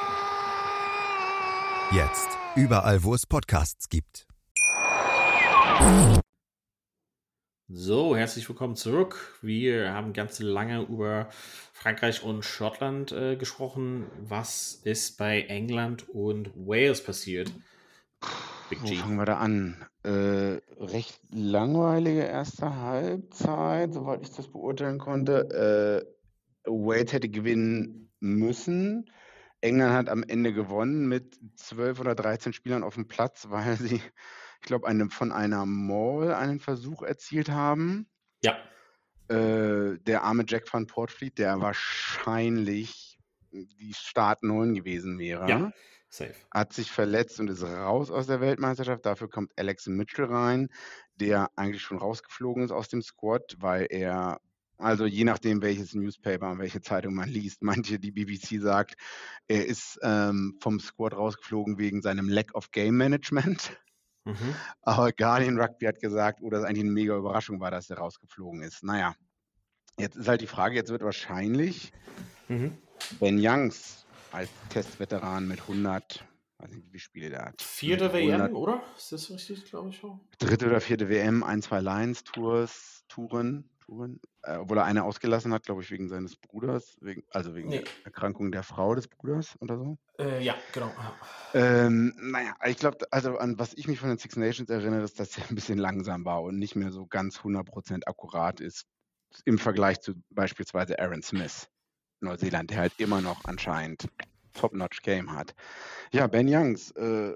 Jetzt. 1.93 2.29
Überall, 2.55 3.03
wo 3.03 3.13
es 3.13 3.25
Podcasts 3.25 3.89
gibt. 3.89 4.25
So, 7.67 8.15
herzlich 8.15 8.47
willkommen 8.47 8.77
zurück. 8.77 9.37
Wir 9.41 9.91
haben 9.91 10.13
ganz 10.13 10.39
lange 10.39 10.83
über 10.83 11.27
Frankreich 11.73 12.23
und 12.23 12.45
Schottland 12.45 13.11
äh, 13.11 13.35
gesprochen. 13.35 14.05
Was 14.21 14.73
ist 14.73 15.17
bei 15.17 15.41
England 15.41 16.07
und 16.07 16.51
Wales 16.55 17.03
passiert? 17.03 17.51
Big 18.69 18.81
G. 18.83 18.91
Wo 18.91 19.01
fangen 19.01 19.17
wir 19.17 19.25
da 19.25 19.39
an? 19.39 19.85
Äh, 20.03 20.61
recht 20.79 21.19
langweilige 21.29 22.23
erste 22.23 22.73
Halbzeit, 22.73 23.93
soweit 23.93 24.21
ich 24.21 24.31
das 24.33 24.47
beurteilen 24.47 24.97
konnte. 24.97 26.05
Äh, 26.65 26.69
Wales 26.69 27.11
hätte 27.11 27.27
gewinnen 27.27 28.13
müssen. 28.21 29.11
England 29.61 29.93
hat 29.93 30.09
am 30.09 30.23
Ende 30.23 30.53
gewonnen 30.53 31.07
mit 31.07 31.39
12 31.55 31.99
oder 31.99 32.15
13 32.15 32.53
Spielern 32.53 32.83
auf 32.83 32.95
dem 32.95 33.07
Platz, 33.07 33.47
weil 33.49 33.77
sie, 33.77 33.95
ich 33.95 34.67
glaube, 34.67 34.87
eine, 34.87 35.09
von 35.09 35.31
einer 35.31 35.65
Maul 35.65 36.33
einen 36.33 36.59
Versuch 36.59 37.03
erzielt 37.03 37.49
haben. 37.49 38.07
Ja. 38.43 38.57
Äh, 39.27 39.99
der 39.99 40.23
arme 40.23 40.43
Jack 40.47 40.71
van 40.71 40.87
Portfleet, 40.87 41.37
der 41.37 41.61
wahrscheinlich 41.61 43.19
die 43.51 43.93
Start 43.93 44.43
9 44.43 44.73
gewesen 44.73 45.19
wäre. 45.19 45.47
Ja, 45.47 45.71
safe. 46.09 46.35
Hat 46.51 46.73
sich 46.73 46.91
verletzt 46.91 47.39
und 47.39 47.49
ist 47.49 47.63
raus 47.63 48.11
aus 48.11 48.27
der 48.27 48.41
Weltmeisterschaft. 48.41 49.05
Dafür 49.05 49.29
kommt 49.29 49.51
Alex 49.57 49.87
Mitchell 49.87 50.25
rein, 50.25 50.69
der 51.15 51.49
eigentlich 51.55 51.81
schon 51.81 51.97
rausgeflogen 51.97 52.63
ist 52.63 52.71
aus 52.71 52.87
dem 52.87 53.01
Squad, 53.01 53.55
weil 53.59 53.87
er 53.89 54.39
also 54.81 55.05
je 55.05 55.23
nachdem, 55.23 55.61
welches 55.61 55.93
Newspaper 55.93 56.51
und 56.51 56.59
welche 56.59 56.81
Zeitung 56.81 57.13
man 57.13 57.29
liest. 57.29 57.61
Manche, 57.61 57.99
die 57.99 58.11
BBC 58.11 58.61
sagt, 58.61 58.95
er 59.47 59.65
ist 59.65 59.99
ähm, 60.01 60.57
vom 60.59 60.79
Squad 60.79 61.13
rausgeflogen 61.13 61.77
wegen 61.77 62.01
seinem 62.01 62.29
Lack 62.29 62.55
of 62.55 62.71
Game 62.71 62.97
Management. 62.97 63.77
Mhm. 64.25 64.35
Aber 64.81 65.11
Guardian 65.11 65.59
Rugby 65.59 65.85
hat 65.85 65.99
gesagt, 65.99 66.39
oh, 66.41 66.49
das 66.49 66.63
eigentlich 66.63 66.83
eine 66.83 66.91
mega 66.91 67.15
Überraschung 67.15 67.59
war, 67.59 67.71
dass 67.71 67.89
er 67.89 67.97
rausgeflogen 67.97 68.61
ist. 68.61 68.83
Naja, 68.83 69.15
jetzt 69.97 70.15
ist 70.15 70.27
halt 70.27 70.41
die 70.41 70.47
Frage, 70.47 70.75
jetzt 70.75 70.89
wird 70.91 71.03
wahrscheinlich 71.03 71.91
mhm. 72.47 72.77
Ben 73.19 73.39
Youngs 73.39 74.05
als 74.31 74.49
Testveteran 74.69 75.47
mit 75.47 75.61
100, 75.61 76.25
weiß 76.59 76.71
nicht, 76.71 76.85
wie 76.85 76.89
viele 76.89 76.99
Spiele 76.99 77.29
der 77.29 77.45
hat. 77.45 77.61
Vierte 77.61 78.13
WM, 78.13 78.55
oder? 78.55 78.83
Ist 78.95 79.11
das 79.11 79.29
richtig, 79.29 79.65
glaube 79.65 79.89
ich 79.89 80.03
auch? 80.03 80.19
Dritte 80.39 80.67
oder 80.67 80.79
vierte 80.79 81.09
WM, 81.09 81.43
ein, 81.43 81.61
zwei 81.61 81.81
Lions-Tours, 81.81 83.03
Touren, 83.07 83.69
Touren, 83.91 84.21
äh, 84.43 84.55
obwohl 84.55 84.77
er 84.77 84.85
eine 84.85 85.03
ausgelassen 85.03 85.53
hat, 85.53 85.63
glaube 85.63 85.81
ich, 85.81 85.91
wegen 85.91 86.07
seines 86.07 86.37
Bruders, 86.37 86.97
wegen, 87.01 87.23
also 87.31 87.55
wegen 87.55 87.69
nee. 87.69 87.79
der 87.79 88.05
Erkrankung 88.05 88.51
der 88.51 88.63
Frau 88.63 88.95
des 88.95 89.09
Bruders 89.09 89.57
oder 89.59 89.77
so. 89.77 89.97
Äh, 90.17 90.41
ja, 90.43 90.55
genau. 90.73 90.91
Ähm, 91.53 92.13
naja, 92.17 92.55
ich 92.65 92.77
glaube, 92.77 92.99
also 93.11 93.37
an 93.37 93.59
was 93.59 93.73
ich 93.73 93.89
mich 93.89 93.99
von 93.99 94.07
den 94.07 94.17
Six 94.17 94.37
Nations 94.37 94.69
erinnere, 94.69 95.03
ist, 95.03 95.19
dass 95.19 95.37
er 95.37 95.43
ein 95.49 95.55
bisschen 95.55 95.77
langsam 95.77 96.23
war 96.23 96.41
und 96.41 96.57
nicht 96.57 96.75
mehr 96.75 96.91
so 96.91 97.05
ganz 97.05 97.39
100% 97.39 98.03
akkurat 98.05 98.61
ist 98.61 98.87
im 99.45 99.57
Vergleich 99.57 99.99
zu 99.99 100.13
beispielsweise 100.29 100.97
Aaron 100.99 101.21
Smith, 101.21 101.69
Neuseeland, 102.21 102.69
der 102.69 102.77
halt 102.77 102.93
immer 102.97 103.21
noch 103.21 103.43
anscheinend 103.45 104.07
Top-Notch 104.53 105.01
Game 105.01 105.33
hat. 105.33 105.53
Ja, 106.11 106.27
Ben 106.27 106.47
Youngs. 106.47 106.91
Äh, 106.91 107.35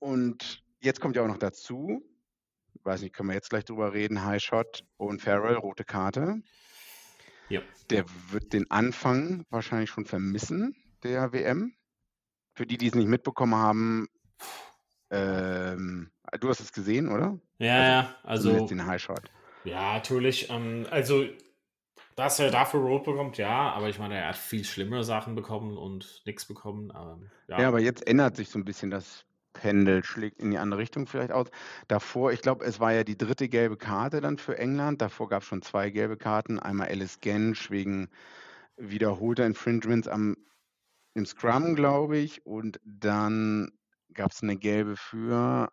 und 0.00 0.64
jetzt 0.80 1.00
kommt 1.00 1.14
ja 1.14 1.22
auch 1.22 1.28
noch 1.28 1.38
dazu, 1.38 2.02
weiß 2.84 3.02
nicht, 3.02 3.14
können 3.14 3.28
wir 3.28 3.34
jetzt 3.34 3.50
gleich 3.50 3.64
drüber 3.64 3.92
reden, 3.92 4.24
High 4.24 4.42
Shot 4.42 4.84
und 4.96 5.22
Farrell, 5.22 5.56
rote 5.56 5.84
Karte. 5.84 6.42
Ja. 7.48 7.60
Der 7.90 8.04
wird 8.30 8.52
den 8.52 8.70
Anfang 8.70 9.44
wahrscheinlich 9.50 9.90
schon 9.90 10.06
vermissen, 10.06 10.74
der 11.02 11.32
WM. 11.32 11.74
Für 12.54 12.66
die, 12.66 12.76
die 12.76 12.88
es 12.88 12.94
nicht 12.94 13.08
mitbekommen 13.08 13.54
haben, 13.54 14.08
ähm, 15.10 16.10
du 16.40 16.48
hast 16.48 16.60
es 16.60 16.72
gesehen, 16.72 17.08
oder? 17.08 17.38
Ja, 17.58 18.16
also. 18.22 18.50
also 18.52 18.66
den 18.66 18.86
High 18.86 19.00
Shot. 19.00 19.30
Ja, 19.64 19.94
natürlich. 19.94 20.50
Ähm, 20.50 20.86
also, 20.90 21.26
dass 22.16 22.38
er 22.38 22.50
dafür 22.50 22.80
Rot 22.80 23.04
bekommt, 23.04 23.38
ja, 23.38 23.70
aber 23.72 23.88
ich 23.88 23.98
meine, 23.98 24.16
er 24.16 24.28
hat 24.28 24.36
viel 24.36 24.64
schlimmere 24.64 25.04
Sachen 25.04 25.34
bekommen 25.34 25.76
und 25.76 26.22
nichts 26.26 26.46
bekommen. 26.46 26.90
Aber, 26.90 27.20
ja. 27.48 27.60
ja, 27.60 27.68
aber 27.68 27.80
jetzt 27.80 28.06
ändert 28.06 28.36
sich 28.36 28.50
so 28.50 28.58
ein 28.58 28.64
bisschen 28.64 28.90
das 28.90 29.24
Pendel 29.52 30.04
schlägt 30.04 30.40
in 30.40 30.50
die 30.50 30.58
andere 30.58 30.80
Richtung 30.80 31.06
vielleicht 31.06 31.32
aus. 31.32 31.48
Davor, 31.88 32.32
ich 32.32 32.40
glaube, 32.40 32.64
es 32.64 32.80
war 32.80 32.92
ja 32.92 33.04
die 33.04 33.18
dritte 33.18 33.48
gelbe 33.48 33.76
Karte 33.76 34.20
dann 34.20 34.38
für 34.38 34.58
England. 34.58 35.02
Davor 35.02 35.28
gab 35.28 35.42
es 35.42 35.48
schon 35.48 35.62
zwei 35.62 35.90
gelbe 35.90 36.16
Karten. 36.16 36.58
Einmal 36.58 36.88
Alice 36.88 37.20
Gensch 37.20 37.70
wegen 37.70 38.08
wiederholter 38.76 39.46
Infringements 39.46 40.08
am, 40.08 40.36
im 41.14 41.26
Scrum, 41.26 41.74
glaube 41.74 42.18
ich. 42.18 42.44
Und 42.46 42.80
dann 42.84 43.72
gab 44.14 44.32
es 44.32 44.42
eine 44.42 44.56
gelbe 44.56 44.96
für 44.96 45.70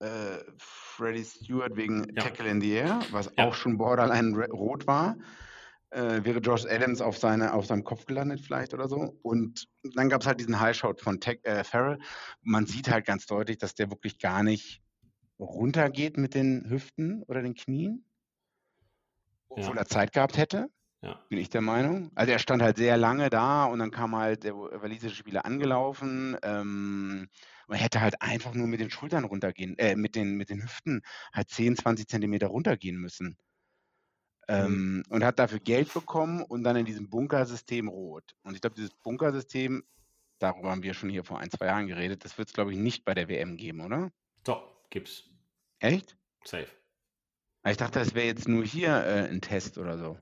äh, 0.00 0.38
Freddie 0.58 1.24
Stewart 1.24 1.76
wegen 1.76 2.12
ja. 2.14 2.22
Tackle 2.22 2.48
in 2.48 2.60
the 2.60 2.72
Air, 2.72 3.00
was 3.10 3.30
ja. 3.36 3.46
auch 3.46 3.54
schon 3.54 3.78
borderline 3.78 4.36
rot 4.48 4.86
war 4.86 5.16
äh, 5.94 6.24
wäre 6.24 6.40
Josh 6.40 6.66
Adams 6.66 7.00
auf, 7.00 7.18
seine, 7.18 7.54
auf 7.54 7.66
seinem 7.66 7.84
Kopf 7.84 8.04
gelandet 8.04 8.40
vielleicht 8.40 8.74
oder 8.74 8.88
so. 8.88 9.18
Und 9.22 9.68
dann 9.94 10.08
gab 10.08 10.20
es 10.22 10.26
halt 10.26 10.40
diesen 10.40 10.60
Highshot 10.60 11.00
von 11.00 11.20
Tech, 11.20 11.40
äh, 11.44 11.64
Farrell. 11.64 11.98
Man 12.42 12.66
sieht 12.66 12.90
halt 12.90 13.06
ganz 13.06 13.26
deutlich, 13.26 13.58
dass 13.58 13.74
der 13.74 13.90
wirklich 13.90 14.18
gar 14.18 14.42
nicht 14.42 14.82
runtergeht 15.38 16.16
mit 16.16 16.34
den 16.34 16.68
Hüften 16.68 17.22
oder 17.24 17.42
den 17.42 17.54
Knien, 17.54 18.04
obwohl 19.48 19.74
ja. 19.74 19.82
er 19.82 19.86
Zeit 19.86 20.12
gehabt 20.12 20.36
hätte. 20.36 20.68
Ja. 21.02 21.20
Bin 21.28 21.38
ich 21.38 21.50
der 21.50 21.60
Meinung. 21.60 22.10
Also 22.14 22.32
er 22.32 22.38
stand 22.38 22.62
halt 22.62 22.78
sehr 22.78 22.96
lange 22.96 23.28
da 23.28 23.66
und 23.66 23.78
dann 23.78 23.90
kam 23.90 24.16
halt 24.16 24.44
der 24.44 24.54
walisische 24.54 25.16
Spieler 25.16 25.44
angelaufen. 25.44 26.36
Ähm, 26.42 27.28
man 27.68 27.78
hätte 27.78 28.00
halt 28.00 28.22
einfach 28.22 28.54
nur 28.54 28.66
mit 28.66 28.80
den 28.80 28.90
Schultern 28.90 29.24
runtergehen, 29.24 29.76
äh, 29.78 29.96
mit 29.96 30.16
den, 30.16 30.36
mit 30.36 30.48
den 30.48 30.62
Hüften 30.62 31.02
halt 31.32 31.50
10, 31.50 31.76
20 31.76 32.08
Zentimeter 32.08 32.46
runtergehen 32.46 32.96
müssen. 32.96 33.36
Ähm, 34.48 35.02
und 35.08 35.24
hat 35.24 35.38
dafür 35.38 35.58
Geld 35.60 35.92
bekommen 35.94 36.42
und 36.42 36.64
dann 36.64 36.76
in 36.76 36.84
diesem 36.84 37.08
Bunkersystem 37.08 37.88
rot. 37.88 38.34
Und 38.42 38.54
ich 38.54 38.60
glaube, 38.60 38.76
dieses 38.76 38.94
Bunkersystem, 38.94 39.84
darüber 40.38 40.70
haben 40.70 40.82
wir 40.82 40.94
schon 40.94 41.08
hier 41.10 41.24
vor 41.24 41.38
ein, 41.38 41.50
zwei 41.50 41.66
Jahren 41.66 41.86
geredet, 41.86 42.24
das 42.24 42.36
wird 42.36 42.48
es, 42.48 42.54
glaube 42.54 42.72
ich, 42.72 42.78
nicht 42.78 43.04
bei 43.04 43.14
der 43.14 43.28
WM 43.28 43.56
geben, 43.56 43.80
oder? 43.80 44.10
Doch, 44.44 44.88
gibt's. 44.90 45.24
Echt? 45.78 46.16
Safe. 46.44 46.66
Ah, 47.62 47.70
Ich 47.70 47.78
dachte, 47.78 47.98
das 47.98 48.14
wäre 48.14 48.26
jetzt 48.26 48.46
nur 48.48 48.64
hier 48.64 48.90
äh, 48.90 49.28
ein 49.30 49.40
Test 49.40 49.78
oder 49.78 49.96
so. 49.98 50.18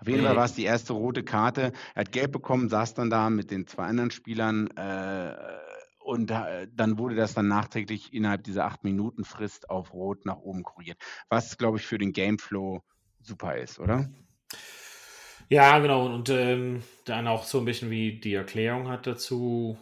Auf 0.00 0.08
jeden 0.08 0.20
Nee. 0.20 0.26
Fall 0.26 0.36
war 0.36 0.44
es 0.44 0.54
die 0.54 0.64
erste 0.64 0.92
rote 0.92 1.22
Karte. 1.24 1.72
Er 1.94 2.00
hat 2.00 2.12
gelb 2.12 2.32
bekommen, 2.32 2.68
saß 2.68 2.94
dann 2.94 3.10
da 3.10 3.28
mit 3.30 3.50
den 3.50 3.66
zwei 3.66 3.84
anderen 3.86 4.10
Spielern 4.10 4.68
äh, 4.76 5.34
und 5.98 6.30
äh, 6.30 6.68
dann 6.72 6.98
wurde 6.98 7.14
das 7.16 7.34
dann 7.34 7.48
nachträglich 7.48 8.12
innerhalb 8.14 8.44
dieser 8.44 8.64
acht 8.64 8.84
Minuten 8.84 9.24
Frist 9.24 9.68
auf 9.70 9.92
Rot 9.92 10.24
nach 10.24 10.36
oben 10.38 10.62
korrigiert. 10.62 10.98
Was, 11.28 11.58
glaube 11.58 11.78
ich, 11.78 11.86
für 11.86 11.98
den 11.98 12.12
Gameflow 12.12 12.82
super 13.26 13.56
ist, 13.56 13.78
oder? 13.78 14.08
Ja, 15.48 15.78
genau. 15.78 16.06
Und 16.06 16.28
ähm, 16.28 16.82
dann 17.04 17.28
auch 17.28 17.44
so 17.44 17.58
ein 17.58 17.64
bisschen 17.64 17.90
wie 17.90 18.18
die 18.18 18.34
Erklärung 18.34 18.88
hat 18.88 19.06
dazu. 19.06 19.78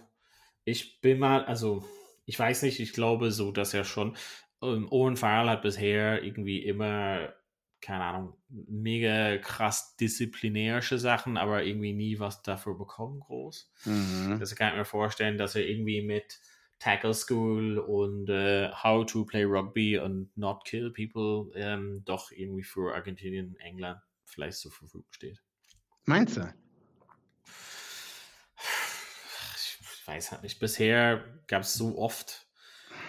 Ich 0.65 1.01
bin 1.01 1.19
mal, 1.19 1.45
also 1.45 1.85
ich 2.27 2.39
weiß 2.39 2.63
nicht, 2.63 2.81
ich 2.81 2.93
glaube 2.93 3.31
so, 3.31 3.53
dass 3.53 3.75
er 3.75 3.85
schon, 3.85 4.17
ähm, 4.63 4.89
Owen 4.91 5.17
Farrell 5.17 5.49
hat 5.49 5.63
bisher 5.63 6.23
irgendwie 6.23 6.63
immer, 6.65 7.33
keine 7.81 8.05
Ahnung, 8.05 8.35
mega 8.49 9.37
krass 9.39 9.97
disziplinärische 9.97 10.99
Sachen, 10.99 11.37
aber 11.37 11.65
irgendwie 11.65 11.93
nie 11.93 12.19
was 12.19 12.43
dafür 12.43 12.77
bekommen 12.77 13.21
groß. 13.21 13.71
Mhm. 13.85 14.39
Also 14.41 14.55
kann 14.55 14.71
ich 14.73 14.79
mir 14.79 14.85
vorstellen, 14.85 15.39
dass 15.39 15.55
er 15.55 15.67
irgendwie 15.67 16.03
mit 16.03 16.41
Tackle 16.85 17.15
School 17.15 17.79
und 17.79 18.29
äh, 18.29 18.71
How 18.71 19.07
to 19.07 19.25
Play 19.25 19.45
Rugby 19.45 19.99
und 19.99 20.37
Not 20.37 20.67
Kill 20.67 20.91
People 20.91 21.51
ähm, 21.59 22.03
doch 22.05 22.31
irgendwie 22.31 22.63
für 22.63 22.95
Argentinien, 22.95 23.57
England 23.57 24.03
vielleicht 24.27 24.59
zur 24.59 24.71
Verfügung 24.71 25.07
steht. 25.11 25.41
Meinst 26.05 26.37
du? 26.37 26.43
Ich 29.57 30.07
weiß 30.07 30.33
halt 30.33 30.43
nicht. 30.43 30.61
Bisher 30.61 31.25
gab 31.47 31.63
es 31.63 31.73
so 31.73 31.97
oft 31.97 32.47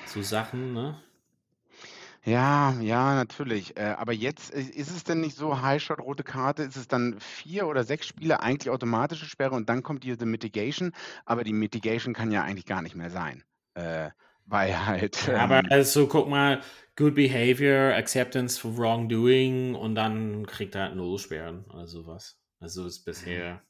so 0.06 0.22
Sachen, 0.22 0.72
ne? 0.72 1.04
Ja, 2.24 2.80
ja, 2.80 3.14
natürlich. 3.14 3.76
Äh, 3.76 3.96
aber 3.98 4.14
jetzt 4.14 4.54
äh, 4.54 4.62
ist 4.62 4.90
es 4.90 5.04
denn 5.04 5.20
nicht 5.20 5.36
so, 5.36 5.62
Highshot, 5.62 6.00
rote 6.00 6.24
Karte, 6.24 6.64
ist 6.64 6.78
es 6.78 6.88
dann 6.88 7.20
vier 7.20 7.68
oder 7.68 7.84
sechs 7.84 8.08
Spiele 8.08 8.40
eigentlich 8.40 8.70
automatische 8.70 9.26
Sperre 9.26 9.56
und 9.56 9.68
dann 9.68 9.84
kommt 9.84 10.06
diese 10.06 10.26
Mitigation, 10.26 10.94
aber 11.26 11.44
die 11.44 11.52
Mitigation 11.52 12.14
kann 12.14 12.32
ja 12.32 12.42
eigentlich 12.44 12.66
gar 12.66 12.82
nicht 12.82 12.96
mehr 12.96 13.10
sein. 13.10 13.44
Äh, 13.76 14.10
halt. 14.50 15.28
Ja, 15.28 15.38
aber 15.38 15.60
ähm, 15.60 15.68
also 15.70 16.08
guck 16.08 16.28
mal, 16.28 16.62
Good 16.96 17.16
Behavior, 17.16 17.94
Acceptance 17.94 18.60
for 18.60 18.78
Wrongdoing 18.78 19.76
und 19.76 19.96
dann 19.96 20.46
kriegt 20.46 20.76
er 20.76 20.84
halt 20.84 20.96
null 20.96 21.20
Sperren 21.20 21.66
oder 21.66 21.88
sowas. 21.88 22.40
Also 22.60 22.86
ist 22.86 23.04
bisher, 23.04 23.62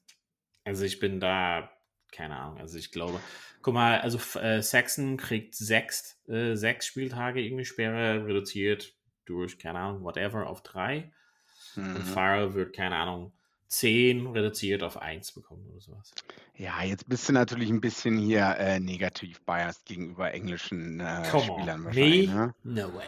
also 0.64 0.84
ich 0.84 1.00
bin 1.00 1.20
da, 1.20 1.72
keine 2.12 2.36
Ahnung, 2.36 2.60
also 2.60 2.78
ich 2.78 2.92
glaube, 2.92 3.20
guck 3.62 3.74
mal, 3.74 4.00
also 4.00 4.20
äh, 4.40 4.62
Saxon 4.62 5.18
kriegt 5.18 5.56
sechs, 5.56 6.22
äh, 6.28 6.56
sechs 6.56 6.86
Spieltage 6.86 7.42
irgendwie 7.42 7.66
Sperre, 7.66 8.26
reduziert 8.26 8.94
durch, 9.26 9.58
keine 9.58 9.80
Ahnung, 9.80 10.04
whatever, 10.04 10.48
auf 10.48 10.62
drei. 10.62 11.12
Und 11.76 11.94
mhm. 11.94 12.04
Farrell 12.04 12.54
wird, 12.54 12.76
keine 12.76 12.96
Ahnung, 12.96 13.34
zehn 13.68 14.28
reduziert 14.28 14.84
auf 14.84 15.02
eins 15.02 15.32
bekommen 15.32 15.66
oder 15.70 15.80
sowas. 15.80 16.12
Ja, 16.56 16.84
jetzt 16.84 17.10
bist 17.10 17.28
du 17.28 17.34
natürlich 17.34 17.70
ein 17.70 17.82
bisschen 17.82 18.18
hier 18.18 18.56
äh, 18.58 18.80
negativ 18.80 19.42
biased 19.42 19.86
gegenüber 19.86 20.34
englischen 20.34 21.00
äh. 21.00 21.26
Spielern 21.26 21.86
wahrscheinlich. 21.86 22.28
Me? 22.30 22.36
Ne? 22.36 22.56
No 22.64 22.94
way. 22.94 23.04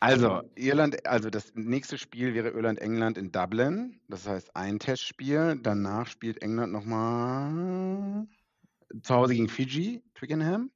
Also, 0.00 0.42
Irland, 0.56 1.06
also 1.06 1.30
das 1.30 1.52
nächste 1.54 1.96
Spiel 1.96 2.34
wäre 2.34 2.48
Irland-England 2.48 3.16
in 3.16 3.30
Dublin. 3.30 4.00
Das 4.08 4.26
heißt 4.26 4.56
ein 4.56 4.80
Testspiel. 4.80 5.60
Danach 5.62 6.08
spielt 6.08 6.42
England 6.42 6.72
nochmal 6.72 8.26
zu 9.00 9.14
Hause 9.14 9.34
gegen 9.34 9.48
Fiji, 9.48 10.02
Twickenham. 10.16 10.72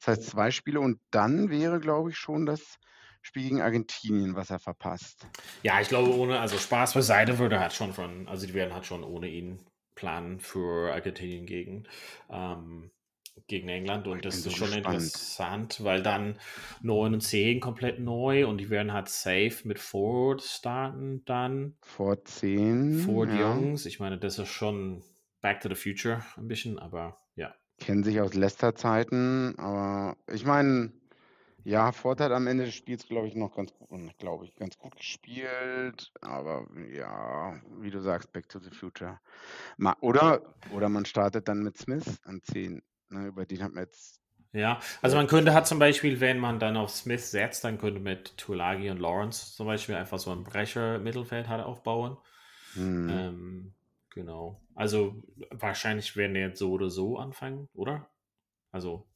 Das 0.00 0.08
heißt 0.08 0.30
zwei 0.30 0.50
Spiele 0.50 0.80
und 0.80 0.98
dann 1.12 1.48
wäre, 1.48 1.78
glaube 1.78 2.10
ich, 2.10 2.16
schon 2.16 2.44
das 2.44 2.80
Spiel 3.22 3.44
gegen 3.44 3.60
Argentinien, 3.62 4.34
was 4.34 4.50
er 4.50 4.58
verpasst. 4.58 5.26
Ja, 5.62 5.80
ich 5.80 5.88
glaube, 5.88 6.14
ohne, 6.16 6.40
also 6.40 6.58
Spaß 6.58 6.94
beiseite 6.94 7.38
würde 7.38 7.56
er 7.56 7.62
halt 7.62 7.72
schon 7.72 7.92
von, 7.92 8.26
also 8.28 8.46
die 8.46 8.54
werden 8.54 8.74
halt 8.74 8.86
schon 8.86 9.04
ohne 9.04 9.28
ihn 9.28 9.60
planen 9.94 10.40
für 10.40 10.92
Argentinien 10.92 11.46
gegen, 11.46 11.84
ähm, 12.30 12.90
gegen 13.46 13.68
England 13.68 14.06
und 14.06 14.18
ich 14.18 14.22
das 14.22 14.36
ist 14.36 14.44
so 14.44 14.50
schon 14.50 14.68
gespannt. 14.68 14.96
interessant, 14.96 15.84
weil 15.84 16.02
dann 16.02 16.38
9 16.82 17.14
und 17.14 17.20
10 17.20 17.60
komplett 17.60 17.98
neu 18.00 18.46
und 18.46 18.58
die 18.58 18.70
werden 18.70 18.92
halt 18.92 19.08
safe 19.08 19.56
mit 19.64 19.78
Forward 19.78 20.42
starten 20.42 21.22
dann 21.24 21.76
Vor 21.82 22.24
zehn. 22.24 22.98
vor 23.00 23.26
die 23.26 23.36
ja. 23.36 23.54
Jungs. 23.54 23.86
Ich 23.86 24.00
meine, 24.00 24.18
das 24.18 24.38
ist 24.38 24.48
schon 24.48 25.02
Back 25.40 25.60
to 25.60 25.68
the 25.68 25.74
Future 25.74 26.24
ein 26.36 26.48
bisschen, 26.48 26.78
aber 26.78 27.18
ja. 27.34 27.54
Kennen 27.78 28.04
sich 28.04 28.20
aus 28.20 28.34
Leicester-Zeiten, 28.34 29.58
aber 29.58 30.16
ich 30.30 30.44
meine, 30.44 30.92
ja, 31.64 31.92
Ford 31.92 32.20
hat 32.20 32.32
am 32.32 32.46
Ende 32.46 32.64
des 32.64 32.74
Spiels, 32.74 33.06
glaube 33.06 33.28
ich, 33.28 33.34
noch 33.34 33.54
ganz 33.54 33.72
gut, 33.74 33.90
glaube 34.18 34.44
ich, 34.46 34.54
ganz 34.56 34.78
gut 34.78 34.96
gespielt, 34.96 36.12
aber 36.20 36.66
ja, 36.92 37.60
wie 37.80 37.90
du 37.90 38.00
sagst, 38.00 38.32
Back 38.32 38.48
to 38.48 38.58
the 38.58 38.70
Future. 38.70 39.20
Ma 39.78 39.96
oder, 40.00 40.54
oder 40.72 40.88
man 40.88 41.06
startet 41.06 41.48
dann 41.48 41.62
mit 41.62 41.78
Smith 41.78 42.20
an 42.24 42.42
10. 42.42 42.82
Ne, 43.10 43.28
über 43.28 43.46
den 43.46 43.62
hat 43.62 43.72
man 43.74 43.84
jetzt. 43.84 44.20
Ja, 44.52 44.80
also 45.00 45.16
man 45.16 45.28
könnte 45.28 45.54
halt 45.54 45.66
zum 45.66 45.78
Beispiel, 45.78 46.18
wenn 46.20 46.38
man 46.38 46.58
dann 46.58 46.76
auf 46.76 46.90
Smith 46.90 47.30
setzt, 47.30 47.62
dann 47.62 47.78
könnte 47.78 48.00
mit 48.00 48.36
Tulagi 48.36 48.90
und 48.90 48.98
Lawrence 48.98 49.54
zum 49.54 49.66
Beispiel 49.66 49.94
einfach 49.94 50.18
so 50.18 50.32
ein 50.32 50.42
Brecher-Mittelfeld 50.42 51.48
halt 51.48 51.64
aufbauen. 51.64 52.16
Hm, 52.74 53.08
Ähm, 53.08 53.74
genau. 54.10 54.62
Also 54.74 55.22
wahrscheinlich 55.50 56.16
werden 56.16 56.34
die 56.34 56.40
jetzt 56.40 56.58
so 56.60 56.72
oder 56.72 56.90
so 56.90 57.18
anfangen, 57.18 57.68
oder? 57.74 58.10
Also 58.72 59.09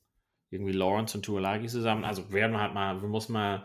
irgendwie 0.51 0.73
Lawrence 0.73 1.17
und 1.17 1.25
Tuolagi 1.25 1.67
zusammen. 1.67 2.05
Also 2.05 2.33
werden 2.33 2.53
wir 2.53 2.61
halt 2.61 2.75
mal, 2.75 3.01
wir 3.03 3.09
müssen 3.09 3.33
mal 3.33 3.59
ein 3.59 3.65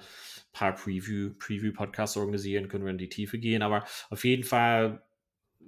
paar 0.54 0.74
Preview, 0.74 1.34
Preview-Podcasts 1.38 2.18
organisieren, 2.18 2.68
können 2.68 2.86
wir 2.86 2.92
in 2.92 2.98
die 2.98 3.10
Tiefe 3.10 3.38
gehen, 3.38 3.62
aber 3.62 3.86
auf 4.10 4.24
jeden 4.24 4.44
Fall 4.44 5.04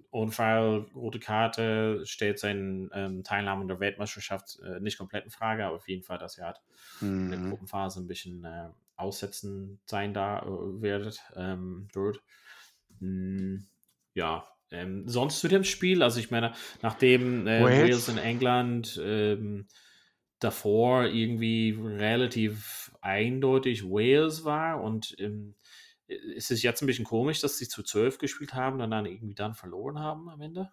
Unfall, 0.10 0.88
rote 0.94 1.20
Karte, 1.20 2.02
stellt 2.06 2.38
seine 2.38 2.90
ähm, 2.94 3.24
Teilnahme 3.24 3.62
an 3.62 3.68
der 3.68 3.80
Weltmeisterschaft 3.80 4.60
äh, 4.60 4.80
nicht 4.82 4.98
komplett 4.98 5.24
in 5.24 5.32
Frage, 5.32 5.66
aber 5.66 5.78
auf 5.78 5.88
jeden 5.88 6.04
Fall, 6.04 6.18
dass 6.18 6.38
er 6.38 6.48
halt 6.48 6.62
in 7.00 7.30
der 7.30 7.40
hm. 7.40 7.50
Gruppenphase 7.50 8.02
ein 8.02 8.08
bisschen 8.08 8.44
äh, 8.44 8.70
aussetzen 8.98 9.80
sein 9.86 10.14
da 10.14 10.40
äh, 10.40 10.82
werdet, 10.82 11.20
ähm, 11.36 11.88
wird. 11.94 12.22
Hm, 13.00 13.66
ja, 14.14 14.46
ähm, 14.72 15.08
sonst 15.08 15.40
zu 15.40 15.48
dem 15.48 15.64
Spiel, 15.64 16.04
also 16.04 16.20
ich 16.20 16.32
meine, 16.32 16.54
nachdem 16.82 17.48
äh, 17.48 17.62
Wales. 17.62 17.80
Wales 17.80 18.10
in 18.10 18.18
England 18.18 19.02
ähm, 19.04 19.68
davor 20.44 21.06
irgendwie 21.06 21.78
relativ 21.80 22.92
eindeutig 23.02 23.84
Wales 23.84 24.44
war 24.44 24.82
und 24.82 25.16
ähm, 25.20 25.56
ist 26.08 26.52
es 26.52 26.62
jetzt 26.62 26.82
ein 26.82 26.88
bisschen 26.88 27.06
komisch, 27.06 27.40
dass 27.40 27.58
sie 27.58 27.68
zu 27.68 27.84
12 27.84 28.18
gespielt 28.18 28.54
haben 28.54 28.82
und 28.82 28.92
dann 28.92 29.06
irgendwie 29.06 29.36
dann 29.36 29.54
verloren 29.54 30.00
haben 30.00 30.30
am 30.30 30.42
Ende? 30.42 30.72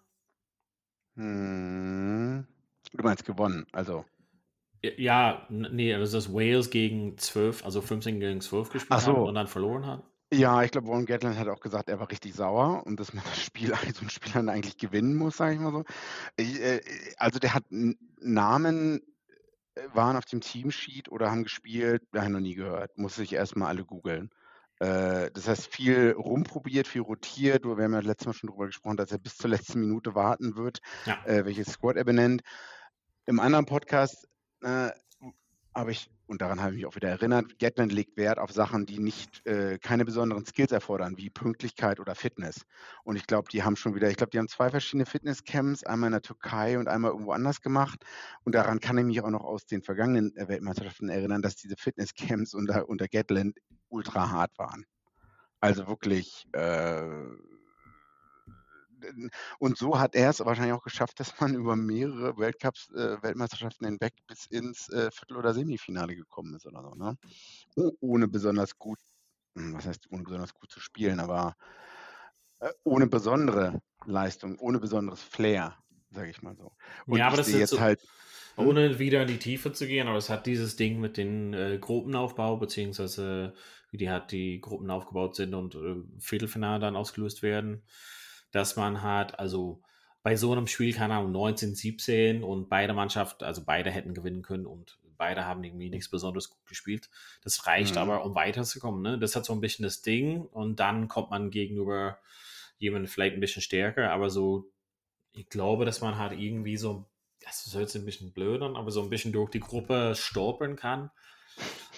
Hm. 1.15 2.47
Du 2.91 3.03
meinst 3.03 3.25
gewonnen, 3.25 3.65
also. 3.71 4.05
Ja, 4.81 5.45
nee, 5.49 5.93
also 5.93 6.17
dass 6.17 6.33
Wales 6.33 6.69
gegen 6.69 7.17
12, 7.17 7.65
also 7.65 7.81
15 7.81 8.19
gegen 8.19 8.41
12 8.41 8.69
gespielt 8.69 9.01
so. 9.01 9.13
haben 9.13 9.23
und 9.23 9.35
dann 9.35 9.47
verloren 9.47 9.85
haben. 9.85 10.03
Ja, 10.31 10.61
ich 10.61 10.69
glaube, 10.69 10.87
Warren 10.87 11.07
Gatland 11.07 11.37
hat 11.39 11.47
auch 11.47 11.59
gesagt, 11.59 11.89
er 11.89 11.99
war 11.99 12.09
richtig 12.11 12.35
sauer 12.35 12.85
und 12.85 12.99
dass 12.99 13.13
man 13.13 13.23
das 13.29 13.41
Spiel, 13.41 13.73
so 13.93 14.05
ein 14.05 14.09
Spiel 14.09 14.31
dann 14.33 14.49
eigentlich 14.49 14.77
gewinnen 14.77 15.15
muss, 15.15 15.37
sage 15.37 15.55
ich 15.55 15.59
mal 15.59 15.71
so. 15.71 15.83
Äh, 16.37 16.81
also 17.17 17.39
der 17.39 17.53
hat 17.53 17.63
Namen, 17.69 19.01
waren 19.93 20.17
auf 20.17 20.25
dem 20.25 20.41
Teamsheet 20.41 21.09
oder 21.09 21.31
haben 21.31 21.43
gespielt, 21.43 22.03
wir 22.11 22.21
haben 22.21 22.33
noch 22.33 22.39
nie 22.39 22.55
gehört. 22.55 22.97
Muss 22.97 23.17
ich 23.19 23.33
erstmal 23.33 23.69
alle 23.69 23.85
googeln. 23.85 24.29
Äh, 24.79 25.29
das 25.31 25.47
heißt, 25.47 25.73
viel 25.73 26.11
rumprobiert, 26.11 26.87
viel 26.87 27.01
rotiert. 27.01 27.65
Wir 27.65 27.83
haben 27.83 27.93
ja 27.93 27.99
letztes 27.99 28.27
Mal 28.27 28.33
schon 28.33 28.49
drüber 28.49 28.65
gesprochen, 28.65 28.97
dass 28.97 29.11
er 29.11 29.17
bis 29.17 29.35
zur 29.37 29.49
letzten 29.49 29.81
Minute 29.81 30.15
warten 30.15 30.55
wird, 30.55 30.79
Ja. 31.05 31.23
äh, 31.25 31.45
welches 31.45 31.67
Squad 31.67 31.97
er 31.97 32.05
benennt. 32.05 32.41
Im 33.25 33.39
anderen 33.39 33.65
Podcast 33.65 34.27
äh, 34.61 34.89
habe 35.75 35.91
ich, 35.91 36.09
und 36.29 36.43
daran 36.43 36.61
habe 36.61 36.73
ich 36.73 36.77
mich 36.77 36.85
auch 36.85 36.95
wieder 36.95 37.09
erinnert, 37.09 37.57
Gatland 37.57 37.91
legt 37.91 38.15
Wert 38.15 38.37
auf 38.37 38.51
Sachen, 38.51 38.85
die 38.85 38.99
nicht 38.99 39.43
äh, 39.47 39.79
keine 39.79 40.05
besonderen 40.05 40.45
Skills 40.45 40.71
erfordern, 40.71 41.17
wie 41.17 41.31
Pünktlichkeit 41.31 41.99
oder 41.99 42.13
Fitness. 42.13 42.65
Und 43.03 43.15
ich 43.15 43.25
glaube, 43.25 43.49
die 43.51 43.63
haben 43.63 43.75
schon 43.75 43.95
wieder, 43.95 44.11
ich 44.11 44.15
glaube, 44.15 44.29
die 44.29 44.37
haben 44.37 44.47
zwei 44.47 44.69
verschiedene 44.69 45.07
Fitnesscamps, 45.07 45.83
einmal 45.83 46.09
in 46.09 46.11
der 46.11 46.21
Türkei 46.21 46.77
und 46.77 46.87
einmal 46.87 47.11
irgendwo 47.11 47.31
anders 47.31 47.61
gemacht. 47.61 48.05
Und 48.43 48.53
daran 48.53 48.79
kann 48.79 48.99
ich 48.99 49.05
mich 49.05 49.21
auch 49.21 49.29
noch 49.31 49.43
aus 49.43 49.65
den 49.65 49.81
vergangenen 49.81 50.35
äh, 50.37 50.47
Weltmeisterschaften 50.47 51.09
erinnern, 51.09 51.41
dass 51.41 51.55
diese 51.55 51.75
Fitnesscamps 51.77 52.53
unter, 52.53 52.87
unter 52.87 53.07
Gatland 53.07 53.57
ultra 53.87 54.29
hart 54.29 54.51
waren. 54.59 54.85
Also 55.61 55.87
wirklich. 55.87 56.47
Äh, 56.53 57.01
und 59.59 59.77
so 59.77 59.99
hat 59.99 60.15
er 60.15 60.29
es 60.29 60.39
wahrscheinlich 60.39 60.73
auch 60.73 60.83
geschafft, 60.83 61.19
dass 61.19 61.39
man 61.39 61.55
über 61.55 61.75
mehrere 61.75 62.37
Weltcups, 62.37 62.89
äh, 62.91 63.21
Weltmeisterschaften 63.21 63.85
hinweg 63.85 64.13
bis 64.27 64.45
ins 64.45 64.89
äh, 64.89 65.11
Viertel- 65.11 65.37
oder 65.37 65.53
Semifinale 65.53 66.15
gekommen 66.15 66.55
ist 66.55 66.65
oder 66.65 66.81
so. 66.81 66.95
Ne? 66.95 67.17
Oh, 67.75 67.91
ohne 67.99 68.27
besonders 68.27 68.77
gut, 68.77 68.99
hm, 69.55 69.73
was 69.73 69.85
heißt 69.85 70.11
ohne 70.11 70.23
besonders 70.23 70.53
gut 70.53 70.71
zu 70.71 70.79
spielen, 70.79 71.19
aber 71.19 71.55
äh, 72.59 72.69
ohne 72.83 73.07
besondere 73.07 73.81
Leistung, 74.05 74.57
ohne 74.59 74.79
besonderes 74.79 75.21
Flair, 75.21 75.77
sage 76.11 76.29
ich 76.29 76.41
mal 76.41 76.55
so. 76.55 76.73
Und 77.05 77.17
ja, 77.17 77.27
aber 77.27 77.37
das 77.37 77.47
ist 77.47 77.57
jetzt 77.57 77.69
so, 77.71 77.79
halt 77.79 78.01
hm? 78.55 78.67
ohne 78.67 78.99
wieder 78.99 79.21
in 79.21 79.27
die 79.27 79.39
Tiefe 79.39 79.71
zu 79.71 79.87
gehen, 79.87 80.07
aber 80.07 80.17
es 80.17 80.29
hat 80.29 80.45
dieses 80.45 80.75
Ding 80.75 80.99
mit 80.99 81.17
dem 81.17 81.53
äh, 81.53 81.77
Gruppenaufbau, 81.77 82.57
beziehungsweise 82.57 83.53
wie 83.91 83.97
die 83.97 84.09
hat 84.09 84.31
die 84.31 84.61
Gruppen 84.61 84.89
aufgebaut 84.91 85.35
sind 85.35 85.53
und 85.53 85.75
äh, 85.75 85.95
Viertelfinale 86.19 86.79
dann 86.79 86.95
ausgelöst 86.95 87.41
werden, 87.41 87.83
dass 88.51 88.75
man 88.75 89.01
hat, 89.01 89.39
also 89.39 89.81
bei 90.21 90.35
so 90.35 90.51
einem 90.51 90.67
Spiel, 90.67 90.93
keine 90.93 91.15
Ahnung, 91.15 91.31
19, 91.31 91.75
17 91.75 92.43
und 92.43 92.69
beide 92.69 92.93
Mannschaften, 92.93 93.43
also 93.43 93.63
beide 93.65 93.89
hätten 93.89 94.13
gewinnen 94.13 94.41
können 94.41 94.65
und 94.65 94.99
beide 95.17 95.45
haben 95.45 95.63
irgendwie 95.63 95.89
nichts 95.89 96.09
besonders 96.09 96.49
gut 96.49 96.65
gespielt. 96.65 97.09
Das 97.43 97.67
reicht 97.67 97.95
mhm. 97.95 98.01
aber, 98.01 98.25
um 98.25 98.35
weiterzukommen. 98.35 99.01
Ne? 99.01 99.19
Das 99.19 99.35
hat 99.35 99.45
so 99.45 99.53
ein 99.53 99.61
bisschen 99.61 99.83
das 99.83 100.01
Ding 100.01 100.41
und 100.41 100.79
dann 100.79 101.07
kommt 101.07 101.29
man 101.29 101.51
gegenüber 101.51 102.19
jemandem 102.79 103.09
vielleicht 103.09 103.35
ein 103.35 103.41
bisschen 103.41 103.61
stärker, 103.61 104.11
aber 104.11 104.29
so, 104.29 104.71
ich 105.33 105.49
glaube, 105.49 105.85
dass 105.85 106.01
man 106.01 106.17
halt 106.17 106.39
irgendwie 106.39 106.77
so, 106.77 107.05
das 107.41 107.65
ist 107.65 107.75
jetzt 107.75 107.95
ein 107.95 108.05
bisschen 108.05 108.31
blöd 108.31 108.61
an, 108.61 108.75
aber 108.75 108.91
so 108.91 109.01
ein 109.03 109.09
bisschen 109.09 109.33
durch 109.33 109.51
die 109.51 109.59
Gruppe 109.59 110.13
stolpern 110.15 110.75
kann, 110.75 111.11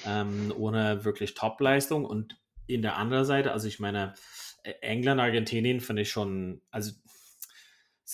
ähm, 0.06 0.52
ohne 0.58 1.06
wirklich 1.06 1.36
Top-Leistung 1.36 2.06
und 2.06 2.36
in 2.66 2.82
der 2.82 2.98
anderen 2.98 3.26
Seite, 3.26 3.52
also 3.52 3.68
ich 3.68 3.80
meine, 3.80 4.16
England, 4.64 5.20
Argentinien 5.20 5.80
finde 5.80 6.04
ich 6.04 6.10
schon, 6.10 6.62
also 6.72 6.92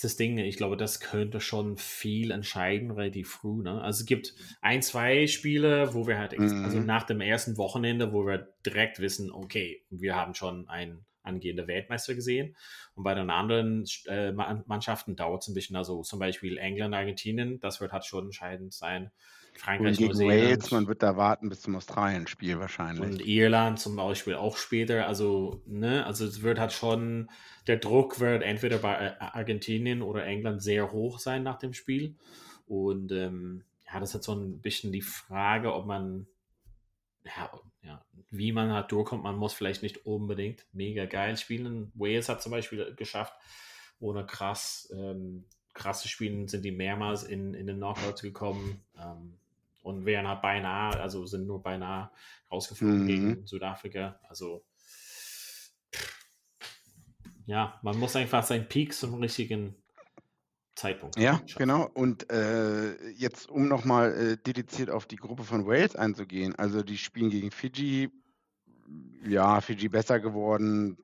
das 0.00 0.16
Ding, 0.16 0.38
ich 0.38 0.56
glaube, 0.56 0.76
das 0.76 1.00
könnte 1.00 1.40
schon 1.40 1.76
viel 1.76 2.30
entscheiden, 2.30 2.90
relativ 2.90 3.30
früh. 3.30 3.62
Ne? 3.62 3.82
Also 3.82 4.00
es 4.00 4.06
gibt 4.06 4.34
ein, 4.60 4.82
zwei 4.82 5.26
Spiele, 5.26 5.92
wo 5.94 6.06
wir 6.06 6.18
halt, 6.18 6.38
mhm. 6.38 6.64
also 6.64 6.78
nach 6.78 7.02
dem 7.02 7.20
ersten 7.20 7.56
Wochenende, 7.56 8.12
wo 8.12 8.24
wir 8.24 8.54
direkt 8.64 9.00
wissen, 9.00 9.30
okay, 9.30 9.84
wir 9.90 10.14
haben 10.14 10.34
schon 10.34 10.68
einen 10.68 11.04
angehenden 11.22 11.66
Weltmeister 11.66 12.14
gesehen. 12.14 12.56
Und 12.94 13.04
bei 13.04 13.14
den 13.14 13.30
anderen 13.30 13.84
äh, 14.06 14.32
Mannschaften 14.32 15.16
dauert 15.16 15.42
es 15.42 15.48
ein 15.48 15.54
bisschen, 15.54 15.76
also 15.76 16.02
zum 16.02 16.18
Beispiel 16.18 16.58
England, 16.58 16.94
Argentinien, 16.94 17.60
das 17.60 17.80
wird 17.80 17.92
halt 17.92 18.04
schon 18.04 18.26
entscheidend 18.26 18.72
sein. 18.72 19.10
Frankreich, 19.58 19.98
und 19.98 20.14
gegen 20.14 20.28
Wales, 20.28 20.70
man 20.70 20.86
wird 20.86 21.02
da 21.02 21.16
warten 21.16 21.48
bis 21.48 21.62
zum 21.62 21.74
Australien-Spiel 21.74 22.60
wahrscheinlich. 22.60 23.02
Und 23.02 23.26
Irland 23.26 23.80
zum 23.80 23.96
Beispiel 23.96 24.34
auch 24.34 24.56
später. 24.56 25.06
Also, 25.06 25.62
ne, 25.66 26.06
also 26.06 26.24
es 26.24 26.42
wird 26.42 26.60
halt 26.60 26.72
schon, 26.72 27.28
der 27.66 27.78
Druck 27.78 28.20
wird 28.20 28.42
entweder 28.42 28.78
bei 28.78 29.20
Argentinien 29.20 30.02
oder 30.02 30.24
England 30.24 30.62
sehr 30.62 30.92
hoch 30.92 31.18
sein 31.18 31.42
nach 31.42 31.58
dem 31.58 31.74
Spiel. 31.74 32.14
Und 32.66 33.10
ähm, 33.10 33.64
ja, 33.86 33.98
das 33.98 34.10
ist 34.10 34.14
halt 34.14 34.24
so 34.24 34.34
ein 34.34 34.60
bisschen 34.60 34.92
die 34.92 35.02
Frage, 35.02 35.74
ob 35.74 35.86
man, 35.86 36.28
ja, 37.24 37.50
ja, 37.82 38.04
wie 38.30 38.52
man 38.52 38.72
halt 38.72 38.92
durchkommt. 38.92 39.24
Man 39.24 39.36
muss 39.36 39.54
vielleicht 39.54 39.82
nicht 39.82 40.06
unbedingt 40.06 40.66
mega 40.72 41.06
geil 41.06 41.36
spielen. 41.36 41.90
Wales 41.94 42.28
hat 42.28 42.42
zum 42.42 42.52
Beispiel 42.52 42.94
geschafft, 42.94 43.34
ohne 43.98 44.24
krass, 44.24 44.88
ähm, 44.96 45.46
krasse 45.74 46.06
Spielen 46.06 46.46
sind 46.46 46.64
die 46.64 46.70
mehrmals 46.70 47.24
in, 47.24 47.54
in 47.54 47.66
den 47.66 47.78
Knockouts 47.78 48.22
gekommen. 48.22 48.84
Ähm, 48.96 49.34
und 49.88 50.04
wären 50.04 50.28
halt 50.28 50.42
beinahe, 50.42 51.00
also 51.00 51.24
sind 51.24 51.46
nur 51.46 51.62
beinahe 51.62 52.10
rausgeflogen 52.52 53.04
mhm. 53.04 53.06
gegen 53.06 53.46
Südafrika. 53.46 54.20
Also 54.28 54.64
ja, 57.46 57.80
man 57.82 57.98
muss 57.98 58.14
einfach 58.14 58.44
seinen 58.44 58.68
Peak 58.68 58.92
zum 58.92 59.14
richtigen 59.14 59.74
Zeitpunkt. 60.74 61.18
Ja, 61.18 61.40
genau. 61.56 61.88
Und 61.94 62.30
äh, 62.30 63.10
jetzt, 63.12 63.48
um 63.48 63.66
nochmal 63.66 64.12
äh, 64.12 64.36
dediziert 64.36 64.90
auf 64.90 65.06
die 65.06 65.16
Gruppe 65.16 65.44
von 65.44 65.66
Wales 65.66 65.96
einzugehen, 65.96 66.54
also 66.56 66.82
die 66.82 66.98
spielen 66.98 67.30
gegen 67.30 67.50
Fiji, 67.50 68.10
ja, 69.26 69.62
Fiji 69.62 69.88
besser 69.88 70.20
geworden, 70.20 70.98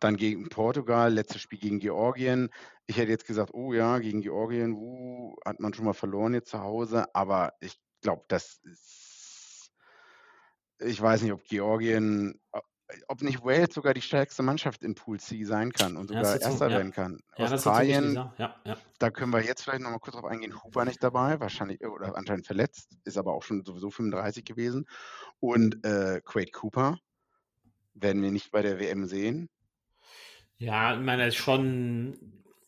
dann 0.00 0.16
gegen 0.16 0.48
Portugal, 0.48 1.12
letztes 1.12 1.40
Spiel 1.42 1.58
gegen 1.58 1.78
Georgien. 1.78 2.50
Ich 2.86 2.96
hätte 2.96 3.10
jetzt 3.10 3.26
gesagt, 3.26 3.52
oh 3.54 3.72
ja, 3.72 3.98
gegen 3.98 4.20
Georgien, 4.20 4.72
uh, 4.74 5.36
hat 5.44 5.60
man 5.60 5.74
schon 5.74 5.84
mal 5.84 5.92
verloren 5.92 6.34
jetzt 6.34 6.50
zu 6.50 6.60
Hause, 6.60 7.14
aber 7.14 7.52
ich 7.60 7.78
glaube, 8.00 8.24
das 8.28 8.60
ist, 8.64 9.70
ich 10.78 11.00
weiß 11.00 11.22
nicht, 11.22 11.32
ob 11.32 11.44
Georgien, 11.44 12.40
ob 13.08 13.22
nicht 13.22 13.44
Wales 13.44 13.74
sogar 13.74 13.92
die 13.92 14.00
stärkste 14.00 14.42
Mannschaft 14.42 14.82
in 14.82 14.94
Pool 14.94 15.20
C 15.20 15.44
sein 15.44 15.72
kann 15.72 15.96
und 15.96 16.08
sogar 16.08 16.24
ja, 16.24 16.32
Erster 16.32 16.52
so, 16.52 16.60
werden 16.60 16.92
kann. 16.92 17.20
Ja, 17.36 17.52
Australien, 17.52 18.14
ja, 18.38 18.56
da 18.98 19.10
können 19.10 19.32
wir 19.32 19.42
jetzt 19.42 19.62
vielleicht 19.62 19.82
nochmal 19.82 19.98
kurz 19.98 20.16
drauf 20.16 20.24
eingehen. 20.24 20.62
Hooper 20.62 20.84
nicht 20.84 21.02
dabei, 21.02 21.38
wahrscheinlich 21.40 21.84
oder 21.84 22.16
anscheinend 22.16 22.46
verletzt, 22.46 22.96
ist 23.04 23.18
aber 23.18 23.34
auch 23.34 23.42
schon 23.42 23.64
sowieso 23.64 23.90
35 23.90 24.44
gewesen. 24.44 24.86
Und 25.40 25.84
äh, 25.84 26.20
Quade 26.24 26.50
Cooper 26.50 26.98
werden 27.94 28.22
wir 28.22 28.30
nicht 28.30 28.50
bei 28.50 28.62
der 28.62 28.78
WM 28.78 29.06
sehen. 29.06 29.48
Ja, 30.58 30.94
ich 30.94 31.00
meine, 31.00 31.30
schon 31.32 32.18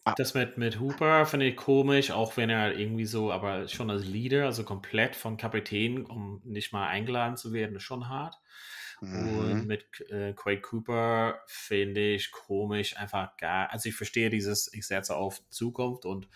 ah. 0.05 0.14
das 0.16 0.35
mit, 0.35 0.57
mit 0.59 0.79
Hooper 0.79 1.26
finde 1.26 1.46
ich 1.46 1.57
komisch, 1.57 2.11
auch 2.12 2.37
wenn 2.37 2.48
er 2.48 2.79
irgendwie 2.79 3.07
so, 3.07 3.33
aber 3.33 3.66
schon 3.68 3.90
als 3.90 4.05
Leader, 4.05 4.46
also 4.46 4.64
komplett 4.64 5.16
von 5.16 5.37
Kapitän, 5.37 6.07
um 6.07 6.40
nicht 6.44 6.72
mal 6.72 6.87
eingeladen 6.87 7.37
zu 7.37 7.53
werden, 7.53 7.76
ist 7.76 7.83
schon 7.83 8.09
hart. 8.09 8.37
Mhm. 9.00 9.38
Und 9.38 9.66
mit 9.66 9.85
äh, 10.11 10.35
Quade 10.35 10.61
Cooper 10.61 11.40
finde 11.46 12.14
ich 12.14 12.31
komisch, 12.31 12.96
einfach 12.96 13.37
gar, 13.37 13.70
also 13.70 13.88
ich 13.88 13.96
verstehe 13.96 14.31
dieses, 14.31 14.72
ich 14.72 14.87
setze 14.87 15.16
auf 15.16 15.40
Zukunft 15.50 16.05
und 16.05 16.29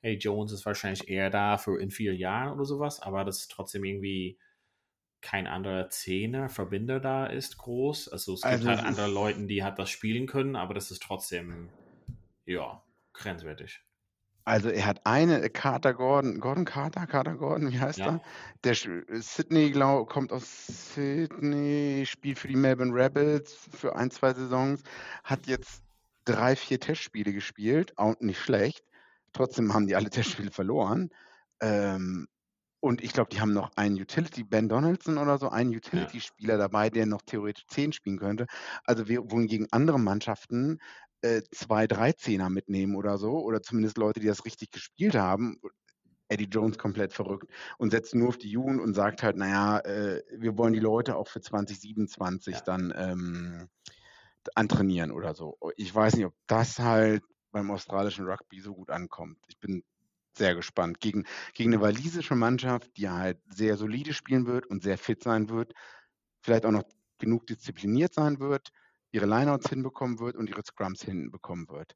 hey, 0.00 0.16
Jones 0.16 0.52
ist 0.52 0.64
wahrscheinlich 0.64 1.08
eher 1.08 1.30
da 1.30 1.58
für 1.58 1.80
in 1.80 1.90
vier 1.90 2.14
Jahren 2.14 2.54
oder 2.54 2.64
sowas, 2.64 3.00
aber 3.00 3.24
das 3.24 3.40
ist 3.40 3.50
trotzdem 3.50 3.84
irgendwie 3.84 4.38
kein 5.22 5.46
anderer 5.46 5.88
Zehner, 5.88 6.48
Verbinder 6.48 7.00
da 7.00 7.26
ist 7.26 7.56
groß. 7.56 8.08
Also 8.08 8.34
es 8.34 8.42
gibt 8.42 8.52
also 8.52 8.68
halt 8.68 8.80
andere 8.80 9.08
Leute, 9.08 9.46
die 9.46 9.64
halt 9.64 9.78
das 9.78 9.88
spielen 9.88 10.26
können, 10.26 10.56
aber 10.56 10.74
das 10.74 10.90
ist 10.90 11.02
trotzdem, 11.02 11.68
ja, 12.44 12.82
grenzwertig. 13.14 13.80
Also 14.44 14.70
er 14.70 14.86
hat 14.86 15.06
eine, 15.06 15.40
äh, 15.40 15.48
Carter 15.48 15.94
Gordon, 15.94 16.40
Gordon 16.40 16.64
Carter, 16.64 17.06
Carter 17.06 17.36
Gordon, 17.36 17.70
wie 17.70 17.78
heißt 17.78 18.00
ja. 18.00 18.06
er? 18.06 18.20
Der 18.64 18.74
Sydney, 18.74 19.70
glaube 19.70 20.06
kommt 20.06 20.32
aus 20.32 20.66
Sydney, 20.94 22.04
spielt 22.06 22.40
für 22.40 22.48
die 22.48 22.56
Melbourne 22.56 22.92
Rebels 22.92 23.54
für 23.70 23.94
ein, 23.94 24.10
zwei 24.10 24.34
Saisons, 24.34 24.82
hat 25.22 25.46
jetzt 25.46 25.84
drei, 26.24 26.56
vier 26.56 26.80
Testspiele 26.80 27.32
gespielt, 27.32 27.96
auch 27.96 28.18
nicht 28.18 28.40
schlecht. 28.40 28.84
Trotzdem 29.32 29.72
haben 29.72 29.86
die 29.86 29.94
alle 29.94 30.10
Testspiele 30.10 30.50
verloren. 30.50 31.10
Ähm, 31.60 32.26
und 32.82 33.00
ich 33.00 33.12
glaube, 33.12 33.30
die 33.30 33.40
haben 33.40 33.52
noch 33.52 33.70
einen 33.76 33.94
Utility, 33.94 34.42
Ben 34.42 34.68
Donaldson 34.68 35.16
oder 35.16 35.38
so, 35.38 35.48
einen 35.48 35.72
Utility-Spieler 35.72 36.58
dabei, 36.58 36.90
der 36.90 37.06
noch 37.06 37.22
theoretisch 37.22 37.64
10 37.68 37.92
spielen 37.92 38.18
könnte. 38.18 38.46
Also 38.82 39.06
wir, 39.06 39.30
wohingegen 39.30 39.68
andere 39.70 40.00
Mannschaften 40.00 40.80
äh, 41.20 41.42
zwei, 41.52 41.86
drei 41.86 42.10
Zehner 42.10 42.50
mitnehmen 42.50 42.96
oder 42.96 43.18
so, 43.18 43.38
oder 43.38 43.62
zumindest 43.62 43.98
Leute, 43.98 44.18
die 44.18 44.26
das 44.26 44.44
richtig 44.44 44.72
gespielt 44.72 45.14
haben. 45.14 45.60
Eddie 46.26 46.48
Jones 46.50 46.76
komplett 46.76 47.12
verrückt 47.12 47.46
und 47.78 47.92
setzt 47.92 48.16
nur 48.16 48.28
auf 48.28 48.38
die 48.38 48.50
Jugend 48.50 48.80
und 48.80 48.94
sagt 48.94 49.22
halt, 49.22 49.36
naja, 49.36 49.78
äh, 49.80 50.24
wir 50.36 50.58
wollen 50.58 50.72
die 50.72 50.80
Leute 50.80 51.14
auch 51.14 51.28
für 51.28 51.40
2027 51.40 52.54
ja. 52.54 52.60
dann 52.62 52.92
ähm, 52.96 53.68
antrainieren 54.56 55.12
oder 55.12 55.34
so. 55.34 55.56
Ich 55.76 55.94
weiß 55.94 56.16
nicht, 56.16 56.26
ob 56.26 56.34
das 56.48 56.80
halt 56.80 57.22
beim 57.52 57.70
australischen 57.70 58.26
Rugby 58.26 58.60
so 58.60 58.74
gut 58.74 58.90
ankommt. 58.90 59.38
Ich 59.46 59.60
bin 59.60 59.84
sehr 60.36 60.54
gespannt. 60.54 61.00
Gegen, 61.00 61.24
gegen 61.54 61.72
eine 61.72 61.82
walisische 61.82 62.34
Mannschaft, 62.34 62.96
die 62.96 63.08
halt 63.08 63.40
sehr 63.48 63.76
solide 63.76 64.14
spielen 64.14 64.46
wird 64.46 64.66
und 64.66 64.82
sehr 64.82 64.98
fit 64.98 65.22
sein 65.22 65.48
wird, 65.48 65.72
vielleicht 66.42 66.66
auch 66.66 66.72
noch 66.72 66.84
genug 67.18 67.46
diszipliniert 67.46 68.14
sein 68.14 68.40
wird, 68.40 68.70
ihre 69.12 69.26
Lineouts 69.26 69.68
hinbekommen 69.68 70.18
wird 70.18 70.36
und 70.36 70.48
ihre 70.48 70.62
Scrums 70.64 71.02
hinbekommen 71.02 71.68
wird. 71.68 71.94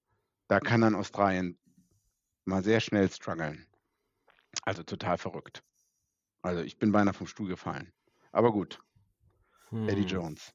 Da 0.49 0.61
kann 0.61 0.83
dann 0.83 0.95
Australien 0.95 1.59
mal 2.45 2.63
sehr 2.63 2.81
schnell 2.81 3.11
strugglen. 3.11 3.67
Also 4.65 4.83
total 4.83 5.19
verrückt. 5.19 5.63
Also 6.43 6.63
ich 6.63 6.79
bin 6.79 6.93
beinahe 6.93 7.15
vom 7.15 7.27
Stuhl 7.27 7.49
gefallen. 7.49 7.93
Aber 8.33 8.53
gut. 8.53 8.81
Hm. 9.71 9.89
Eddie 9.89 10.05
Jones. 10.05 10.53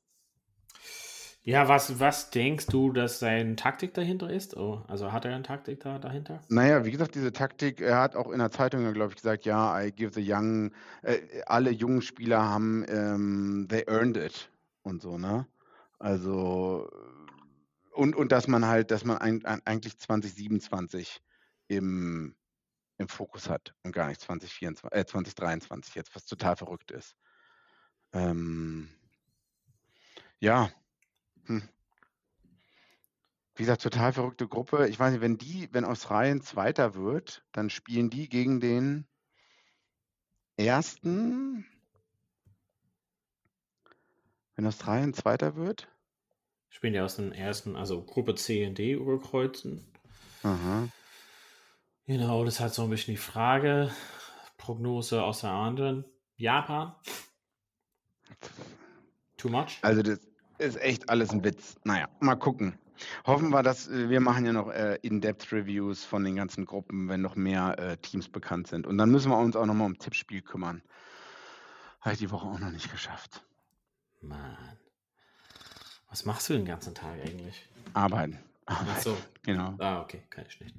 Ja, 1.43 1.67
was, 1.67 1.99
was 1.99 2.30
denkst 2.30 2.67
du, 2.67 2.91
dass 2.91 3.17
seine 3.17 3.56
Taktik 3.56 3.95
dahinter 3.95 4.30
ist? 4.30 4.56
Oh, 4.56 4.84
also 4.88 5.12
hat 5.12 5.25
er 5.25 5.34
eine 5.34 5.41
Taktik 5.41 5.80
da, 5.80 5.97
dahinter? 5.97 6.39
Naja, 6.49 6.86
wie 6.86 6.91
gesagt, 6.91 7.15
diese 7.15 7.34
Taktik, 7.34 7.82
er 7.82 7.99
hat 7.99 8.15
auch 8.15 8.30
in 8.32 8.38
der 8.38 8.51
Zeitung, 8.51 8.93
glaube 8.93 9.10
ich, 9.10 9.15
gesagt, 9.15 9.45
ja, 9.45 9.82
I 9.82 9.91
give 9.91 10.13
the 10.13 10.23
young, 10.23 10.71
äh, 11.01 11.41
alle 11.47 11.71
jungen 11.71 12.04
Spieler 12.04 12.43
haben, 12.43 12.86
ähm, 12.88 13.65
they 13.69 13.84
earned 13.88 14.17
it 14.17 14.51
und 14.84 15.01
so, 15.01 15.17
ne? 15.17 15.47
Also, 15.97 16.88
und, 17.93 18.15
und 18.15 18.32
dass 18.32 18.47
man 18.47 18.67
halt, 18.67 18.91
dass 18.91 19.04
man 19.04 19.17
ein, 19.17 19.43
ein, 19.43 19.62
eigentlich 19.65 19.97
2027 19.97 21.21
im, 21.69 22.36
im 22.99 23.08
Fokus 23.08 23.49
hat 23.49 23.73
und 23.84 23.93
gar 23.93 24.08
nicht 24.10 24.21
2024, 24.21 24.91
äh, 24.91 25.06
2023 25.06 25.95
jetzt, 25.95 26.15
was 26.15 26.25
total 26.25 26.56
verrückt 26.56 26.91
ist. 26.91 27.15
Ähm, 28.13 28.89
ja, 30.39 30.69
hm. 31.60 31.70
Wie 33.56 33.64
gesagt, 33.64 33.82
total 33.82 34.14
verrückte 34.14 34.48
Gruppe. 34.48 34.88
Ich 34.88 35.00
weiß 35.00 35.12
nicht, 35.12 35.22
wenn 35.22 35.38
die, 35.38 35.70
wenn 35.72 35.84
Australien 35.84 36.42
Zweiter 36.42 36.96
wird, 36.96 37.44
dann 37.52 37.70
spielen 37.70 38.10
die 38.10 38.30
gegen 38.30 38.60
den 38.60 39.06
ersten. 40.58 41.66
Wenn 44.56 44.66
Australien 44.66 45.14
Zweiter 45.14 45.56
wird? 45.56 45.90
Spielen 46.70 46.94
ja 46.94 47.04
aus 47.04 47.18
dem 47.18 47.34
ersten, 47.34 47.76
also 47.76 48.04
Gruppe 48.04 48.36
C 48.36 48.66
und 48.66 48.78
D 48.78 48.94
überkreuzen. 48.94 49.86
Aha. 50.44 50.88
Genau, 52.06 52.46
das 52.46 52.56
ist 52.56 52.60
halt 52.62 52.74
so 52.74 52.84
ein 52.84 52.90
bisschen 52.90 53.16
die 53.16 53.22
Frage. 53.22 53.92
Prognose 54.58 55.24
aus 55.24 55.42
der 55.42 55.52
anderen. 55.52 56.06
Japan. 56.38 56.96
Too 59.38 59.50
much? 59.50 59.80
Also 59.82 60.02
das 60.02 60.31
ist 60.62 60.80
echt 60.82 61.10
alles 61.10 61.32
ein 61.32 61.43
Witz. 61.43 61.76
Naja, 61.84 62.08
mal 62.19 62.36
gucken. 62.36 62.78
Hoffen 63.26 63.50
wir, 63.50 63.63
dass 63.63 63.88
äh, 63.88 64.10
wir 64.10 64.19
machen 64.19 64.45
ja 64.45 64.54
noch 64.54 64.69
äh, 64.69 64.97
In-Depth-Reviews 65.02 66.06
von 66.06 66.24
den 66.24 66.36
ganzen 66.36 66.65
Gruppen, 66.65 67.10
wenn 67.10 67.21
noch 67.21 67.36
mehr 67.36 67.78
äh, 67.80 67.97
Teams 67.97 68.30
bekannt 68.30 68.67
sind. 68.67 68.86
Und 68.88 68.97
dann 68.97 69.10
müssen 69.10 69.32
wir 69.32 69.38
uns 69.38 69.56
auch 69.56 69.65
nochmal 69.65 69.88
um 69.88 69.97
Tippspiel 69.97 70.41
kümmern. 70.41 70.82
Habe 72.02 72.13
ich 72.13 72.19
die 72.19 72.32
Woche 72.32 72.47
auch 72.47 72.60
noch 72.60 72.71
nicht 72.71 72.91
geschafft. 72.91 73.43
Mann. 74.21 74.78
Was 76.10 76.26
machst 76.26 76.50
du 76.50 76.54
den 76.54 76.65
ganzen 76.65 76.93
Tag 76.93 77.13
eigentlich? 77.24 77.67
Arbeiten. 77.93 78.39
Ach 78.65 78.82
Arbeiten. 78.82 79.02
so. 79.02 79.17
Genau. 79.43 79.76
Ah, 79.80 80.02
okay, 80.02 80.24
kann 80.30 80.45
ich 80.47 80.60
nicht. 80.60 80.76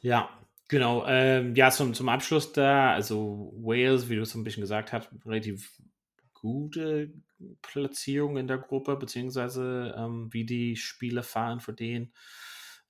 Ja, 0.00 0.28
genau. 0.68 1.04
Ähm, 1.06 1.54
ja, 1.54 1.70
zum, 1.70 1.94
zum 1.94 2.08
Abschluss 2.08 2.52
da, 2.52 2.92
also 2.92 3.52
Wales, 3.56 4.08
wie 4.08 4.16
du 4.16 4.22
es 4.22 4.30
so 4.30 4.38
ein 4.38 4.44
bisschen 4.44 4.60
gesagt 4.60 4.92
hast, 4.92 5.08
relativ 5.24 5.80
gute 6.46 7.12
Platzierung 7.60 8.36
in 8.36 8.46
der 8.46 8.58
Gruppe, 8.58 8.96
beziehungsweise 8.96 9.94
ähm, 9.98 10.32
wie 10.32 10.44
die 10.44 10.76
Spiele 10.76 11.24
fahren 11.24 11.58
für 11.58 11.72
den. 11.72 12.12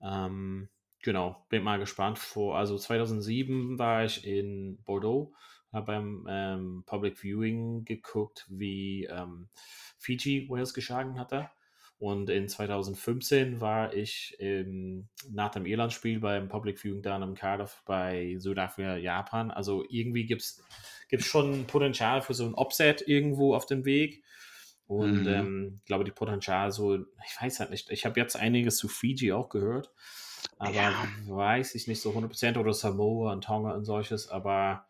Ähm, 0.02 0.68
genau, 1.02 1.46
bin 1.48 1.62
mal 1.62 1.78
gespannt. 1.78 2.18
Vor, 2.18 2.58
also 2.58 2.76
2007 2.76 3.78
war 3.78 4.04
ich 4.04 4.26
in 4.26 4.82
Bordeaux, 4.84 5.32
habe 5.72 5.86
beim 5.86 6.26
ähm, 6.28 6.82
Public 6.84 7.16
Viewing 7.16 7.86
geguckt, 7.86 8.46
wie 8.50 9.04
ähm, 9.04 9.48
Fiji 9.96 10.48
Wales 10.50 10.74
geschlagen 10.74 11.18
hatte. 11.18 11.50
Und 11.98 12.28
in 12.28 12.46
2015 12.48 13.60
war 13.60 13.94
ich 13.94 14.36
ähm, 14.38 15.08
nach 15.30 15.50
dem 15.50 15.64
Irland-Spiel 15.64 16.20
beim 16.20 16.48
Public 16.48 16.78
Viewing 16.78 17.00
dann 17.02 17.22
im 17.22 17.34
Cardiff 17.34 17.82
bei 17.86 18.36
Südafrika, 18.38 18.96
Japan. 18.96 19.50
Also 19.50 19.84
irgendwie 19.88 20.26
gibt 20.26 20.42
es 20.42 20.62
schon 21.20 21.66
Potenzial 21.66 22.20
für 22.20 22.34
so 22.34 22.44
ein 22.44 22.54
Offset 22.54 23.02
irgendwo 23.08 23.54
auf 23.54 23.64
dem 23.64 23.86
Weg. 23.86 24.22
Und 24.86 25.22
Mhm. 25.22 25.26
ähm, 25.26 25.80
ich 25.80 25.86
glaube, 25.86 26.04
die 26.04 26.10
Potenzial 26.12 26.70
so, 26.70 26.96
ich 26.96 27.40
weiß 27.40 27.60
halt 27.60 27.70
nicht. 27.70 27.90
Ich 27.90 28.04
habe 28.04 28.20
jetzt 28.20 28.36
einiges 28.36 28.76
zu 28.76 28.88
Fiji 28.88 29.32
auch 29.32 29.48
gehört, 29.48 29.90
aber 30.58 30.74
Ja. 30.74 31.08
weiß 31.26 31.74
ich 31.74 31.88
nicht 31.88 32.00
so 32.00 32.12
100% 32.14 32.56
oder 32.58 32.72
Samoa 32.72 33.32
und 33.32 33.42
Tonga 33.42 33.72
und 33.72 33.84
solches, 33.84 34.28
aber 34.28 34.86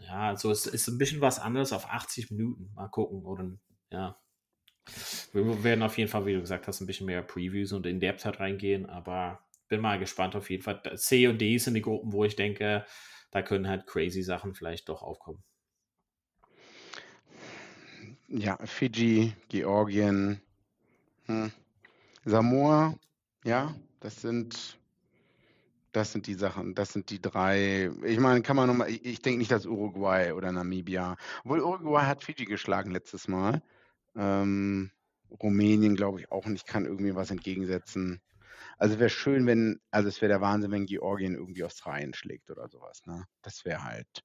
ja, 0.00 0.28
also 0.28 0.50
es 0.50 0.66
ist 0.66 0.88
ein 0.88 0.96
bisschen 0.98 1.20
was 1.20 1.38
anderes 1.38 1.72
auf 1.72 1.90
80 1.90 2.30
Minuten. 2.30 2.70
Mal 2.74 2.88
gucken. 2.88 3.24
Oder 3.24 3.50
ja. 3.90 4.16
Wir 5.32 5.64
werden 5.64 5.82
auf 5.82 5.98
jeden 5.98 6.10
Fall, 6.10 6.26
wie 6.26 6.34
du 6.34 6.40
gesagt 6.40 6.66
hast, 6.66 6.80
ein 6.80 6.86
bisschen 6.86 7.06
mehr 7.06 7.22
Previews 7.22 7.72
und 7.72 7.86
in 7.86 8.00
Depth 8.00 8.24
halt 8.24 8.40
reingehen, 8.40 8.86
aber 8.86 9.40
bin 9.68 9.80
mal 9.80 9.98
gespannt 9.98 10.34
auf 10.36 10.50
jeden 10.50 10.62
Fall. 10.62 10.80
C 10.96 11.26
und 11.28 11.40
D 11.40 11.58
sind 11.58 11.74
die 11.74 11.82
Gruppen, 11.82 12.12
wo 12.12 12.24
ich 12.24 12.36
denke, 12.36 12.84
da 13.30 13.42
können 13.42 13.68
halt 13.68 13.86
crazy 13.86 14.22
Sachen 14.22 14.54
vielleicht 14.54 14.88
doch 14.88 15.02
aufkommen. 15.02 15.42
Ja, 18.28 18.58
Fiji, 18.64 19.32
Georgien, 19.48 20.40
hm. 21.26 21.50
Samoa, 22.24 22.94
ja, 23.44 23.74
das 24.00 24.20
sind, 24.20 24.78
das 25.92 26.12
sind 26.12 26.26
die 26.26 26.34
Sachen, 26.34 26.74
das 26.74 26.92
sind 26.92 27.08
die 27.10 27.22
drei. 27.22 27.90
Ich 28.04 28.18
meine, 28.18 28.42
kann 28.42 28.56
man 28.56 28.66
nochmal, 28.66 28.90
ich, 28.90 29.04
ich 29.04 29.22
denke 29.22 29.38
nicht, 29.38 29.50
dass 29.50 29.64
Uruguay 29.64 30.32
oder 30.32 30.52
Namibia, 30.52 31.16
obwohl 31.44 31.60
Uruguay 31.60 32.04
hat 32.04 32.22
Fiji 32.22 32.44
geschlagen 32.44 32.90
letztes 32.90 33.28
Mal. 33.28 33.62
Ähm, 34.18 34.92
Rumänien 35.30 35.96
glaube 35.96 36.20
ich 36.20 36.32
auch 36.32 36.46
nicht, 36.46 36.66
kann 36.68 36.86
irgendwie 36.86 37.16
was 37.16 37.32
entgegensetzen. 37.32 38.22
Also 38.78 39.00
wäre 39.00 39.10
schön, 39.10 39.46
wenn, 39.46 39.80
also 39.92 40.08
es 40.08 40.22
wäre 40.22 40.30
der 40.30 40.42
Wahnsinn, 40.42 40.72
wenn 40.72 40.86
Georgien 40.86 41.34
irgendwie 41.36 41.64
Australien 41.64 42.14
schlägt 42.14 42.50
oder 42.50 42.68
sowas, 42.68 43.02
ne? 43.06 43.26
Das 43.42 43.64
wäre 43.66 43.84
halt 43.84 44.24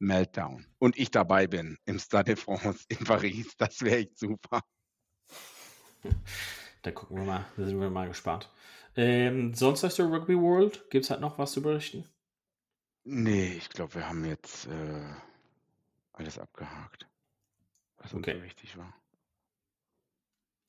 Meltdown. 0.00 0.66
Und 0.78 0.98
ich 0.98 1.10
dabei 1.12 1.46
bin 1.48 1.78
im 1.86 1.98
Stade 2.00 2.34
de 2.34 2.36
France 2.36 2.84
in 2.88 2.98
Paris, 3.06 3.56
das 3.58 3.82
wäre 3.82 3.98
echt 3.98 4.18
super. 4.18 4.62
Da 6.82 6.90
gucken 6.92 7.16
wir 7.18 7.24
mal, 7.24 7.46
da 7.56 7.66
sind 7.66 7.80
wir 7.80 7.90
mal 7.90 8.08
gespannt. 8.08 8.50
Ähm, 8.96 9.54
sonst 9.54 9.84
aus 9.84 9.96
der 9.96 10.06
Rugby 10.06 10.36
World 10.38 10.88
gibt 10.90 11.04
es 11.04 11.10
halt 11.10 11.20
noch 11.20 11.38
was 11.38 11.52
zu 11.52 11.62
berichten? 11.62 12.06
Nee, 13.04 13.54
ich 13.58 13.68
glaube, 13.68 13.94
wir 13.96 14.08
haben 14.08 14.24
jetzt 14.24 14.66
äh, 14.66 15.14
alles 16.12 16.38
abgehakt, 16.38 17.08
was 17.98 18.14
uns 18.14 18.28
Okay. 18.28 18.30
so 18.30 18.42
wichtig 18.42 18.76
war. 18.78 18.94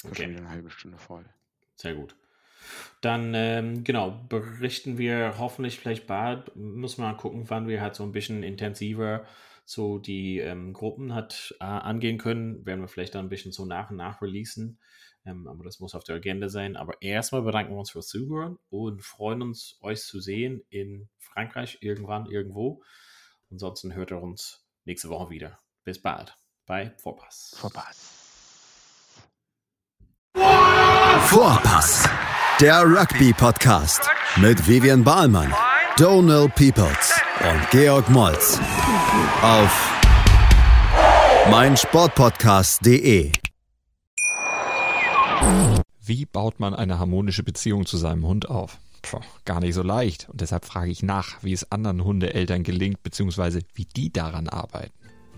Okay. 0.06 0.24
schon 0.24 0.32
wieder 0.32 0.42
eine 0.42 0.50
halbe 0.50 0.70
Stunde 0.72 0.98
voll. 0.98 1.26
Sehr 1.76 1.96
gut. 1.96 2.16
Dann, 3.02 3.34
ähm, 3.34 3.84
genau, 3.84 4.12
berichten 4.30 4.98
wir 4.98 5.36
hoffentlich 5.40 5.80
vielleicht 5.80 6.08
bald. 6.08 6.56
Müssen 6.56 7.02
wir 7.02 7.08
mal 7.08 7.18
gucken, 7.18 7.50
wann 7.50 7.68
wir 7.68 7.82
halt 7.82 7.96
so 7.96 8.04
ein 8.04 8.12
bisschen 8.12 8.44
intensiver 8.44 9.26
so 9.66 10.00
die 10.00 10.40
ähm, 10.40 10.74
Gruppen 10.74 11.16
hat 11.16 11.56
äh, 11.60 11.64
angehen 11.64 12.18
können. 12.18 12.66
Werden 12.66 12.82
wir 12.82 12.88
vielleicht 12.88 13.16
dann 13.16 13.26
ein 13.26 13.30
bisschen 13.30 13.52
so 13.52 13.66
nach 13.66 13.90
und 13.90 13.98
nach 13.98 14.22
releasen. 14.22 14.80
Ähm, 15.26 15.48
aber 15.48 15.64
das 15.64 15.80
muss 15.80 15.96
auf 15.96 16.04
der 16.04 16.16
Agenda 16.16 16.50
sein. 16.50 16.76
Aber 16.76 17.02
erstmal 17.02 17.42
bedanken 17.42 17.74
wir 17.74 17.80
uns 17.80 17.92
fürs 17.92 18.08
Zuhören 18.08 18.58
und 18.70 19.02
freuen 19.02 19.42
uns, 19.42 19.78
euch 19.82 20.02
zu 20.02 20.20
sehen 20.20 20.64
in 20.70 21.10
Frankreich 21.18 21.78
irgendwann, 21.82 22.26
irgendwo. 22.26 22.84
Ansonsten 23.50 23.94
hört 23.94 24.12
ihr 24.12 24.22
uns 24.22 24.66
nächste 24.86 25.10
Woche 25.10 25.30
wieder. 25.30 25.60
Bis 25.84 26.02
bald 26.02 26.36
bei 26.66 26.92
Vorpass. 26.98 27.56
Vorpass. 27.58 28.21
Vorpass, 31.32 32.10
der 32.60 32.84
Rugby-Podcast 32.84 34.02
mit 34.36 34.68
Vivian 34.68 35.02
Bahlmann, 35.02 35.54
Donal 35.96 36.50
Peoples 36.50 37.22
und 37.40 37.70
Georg 37.70 38.10
Moltz 38.10 38.60
auf 39.42 40.02
meinsportpodcast.de. 41.50 43.32
Wie 46.04 46.26
baut 46.26 46.60
man 46.60 46.76
eine 46.76 47.00
harmonische 47.00 47.44
Beziehung 47.44 47.86
zu 47.86 47.96
seinem 47.96 48.28
Hund 48.28 48.50
auf? 48.50 48.78
Puh, 49.02 49.22
gar 49.46 49.62
nicht 49.62 49.74
so 49.74 49.84
leicht. 49.84 50.28
Und 50.28 50.42
deshalb 50.42 50.66
frage 50.66 50.92
ich 50.92 51.02
nach, 51.02 51.42
wie 51.42 51.54
es 51.54 51.72
anderen 51.72 52.04
Hundeeltern 52.04 52.64
gelingt, 52.64 53.04
beziehungsweise 53.04 53.62
wie 53.74 53.86
die 53.86 54.12
daran 54.12 54.50
arbeiten. 54.50 54.92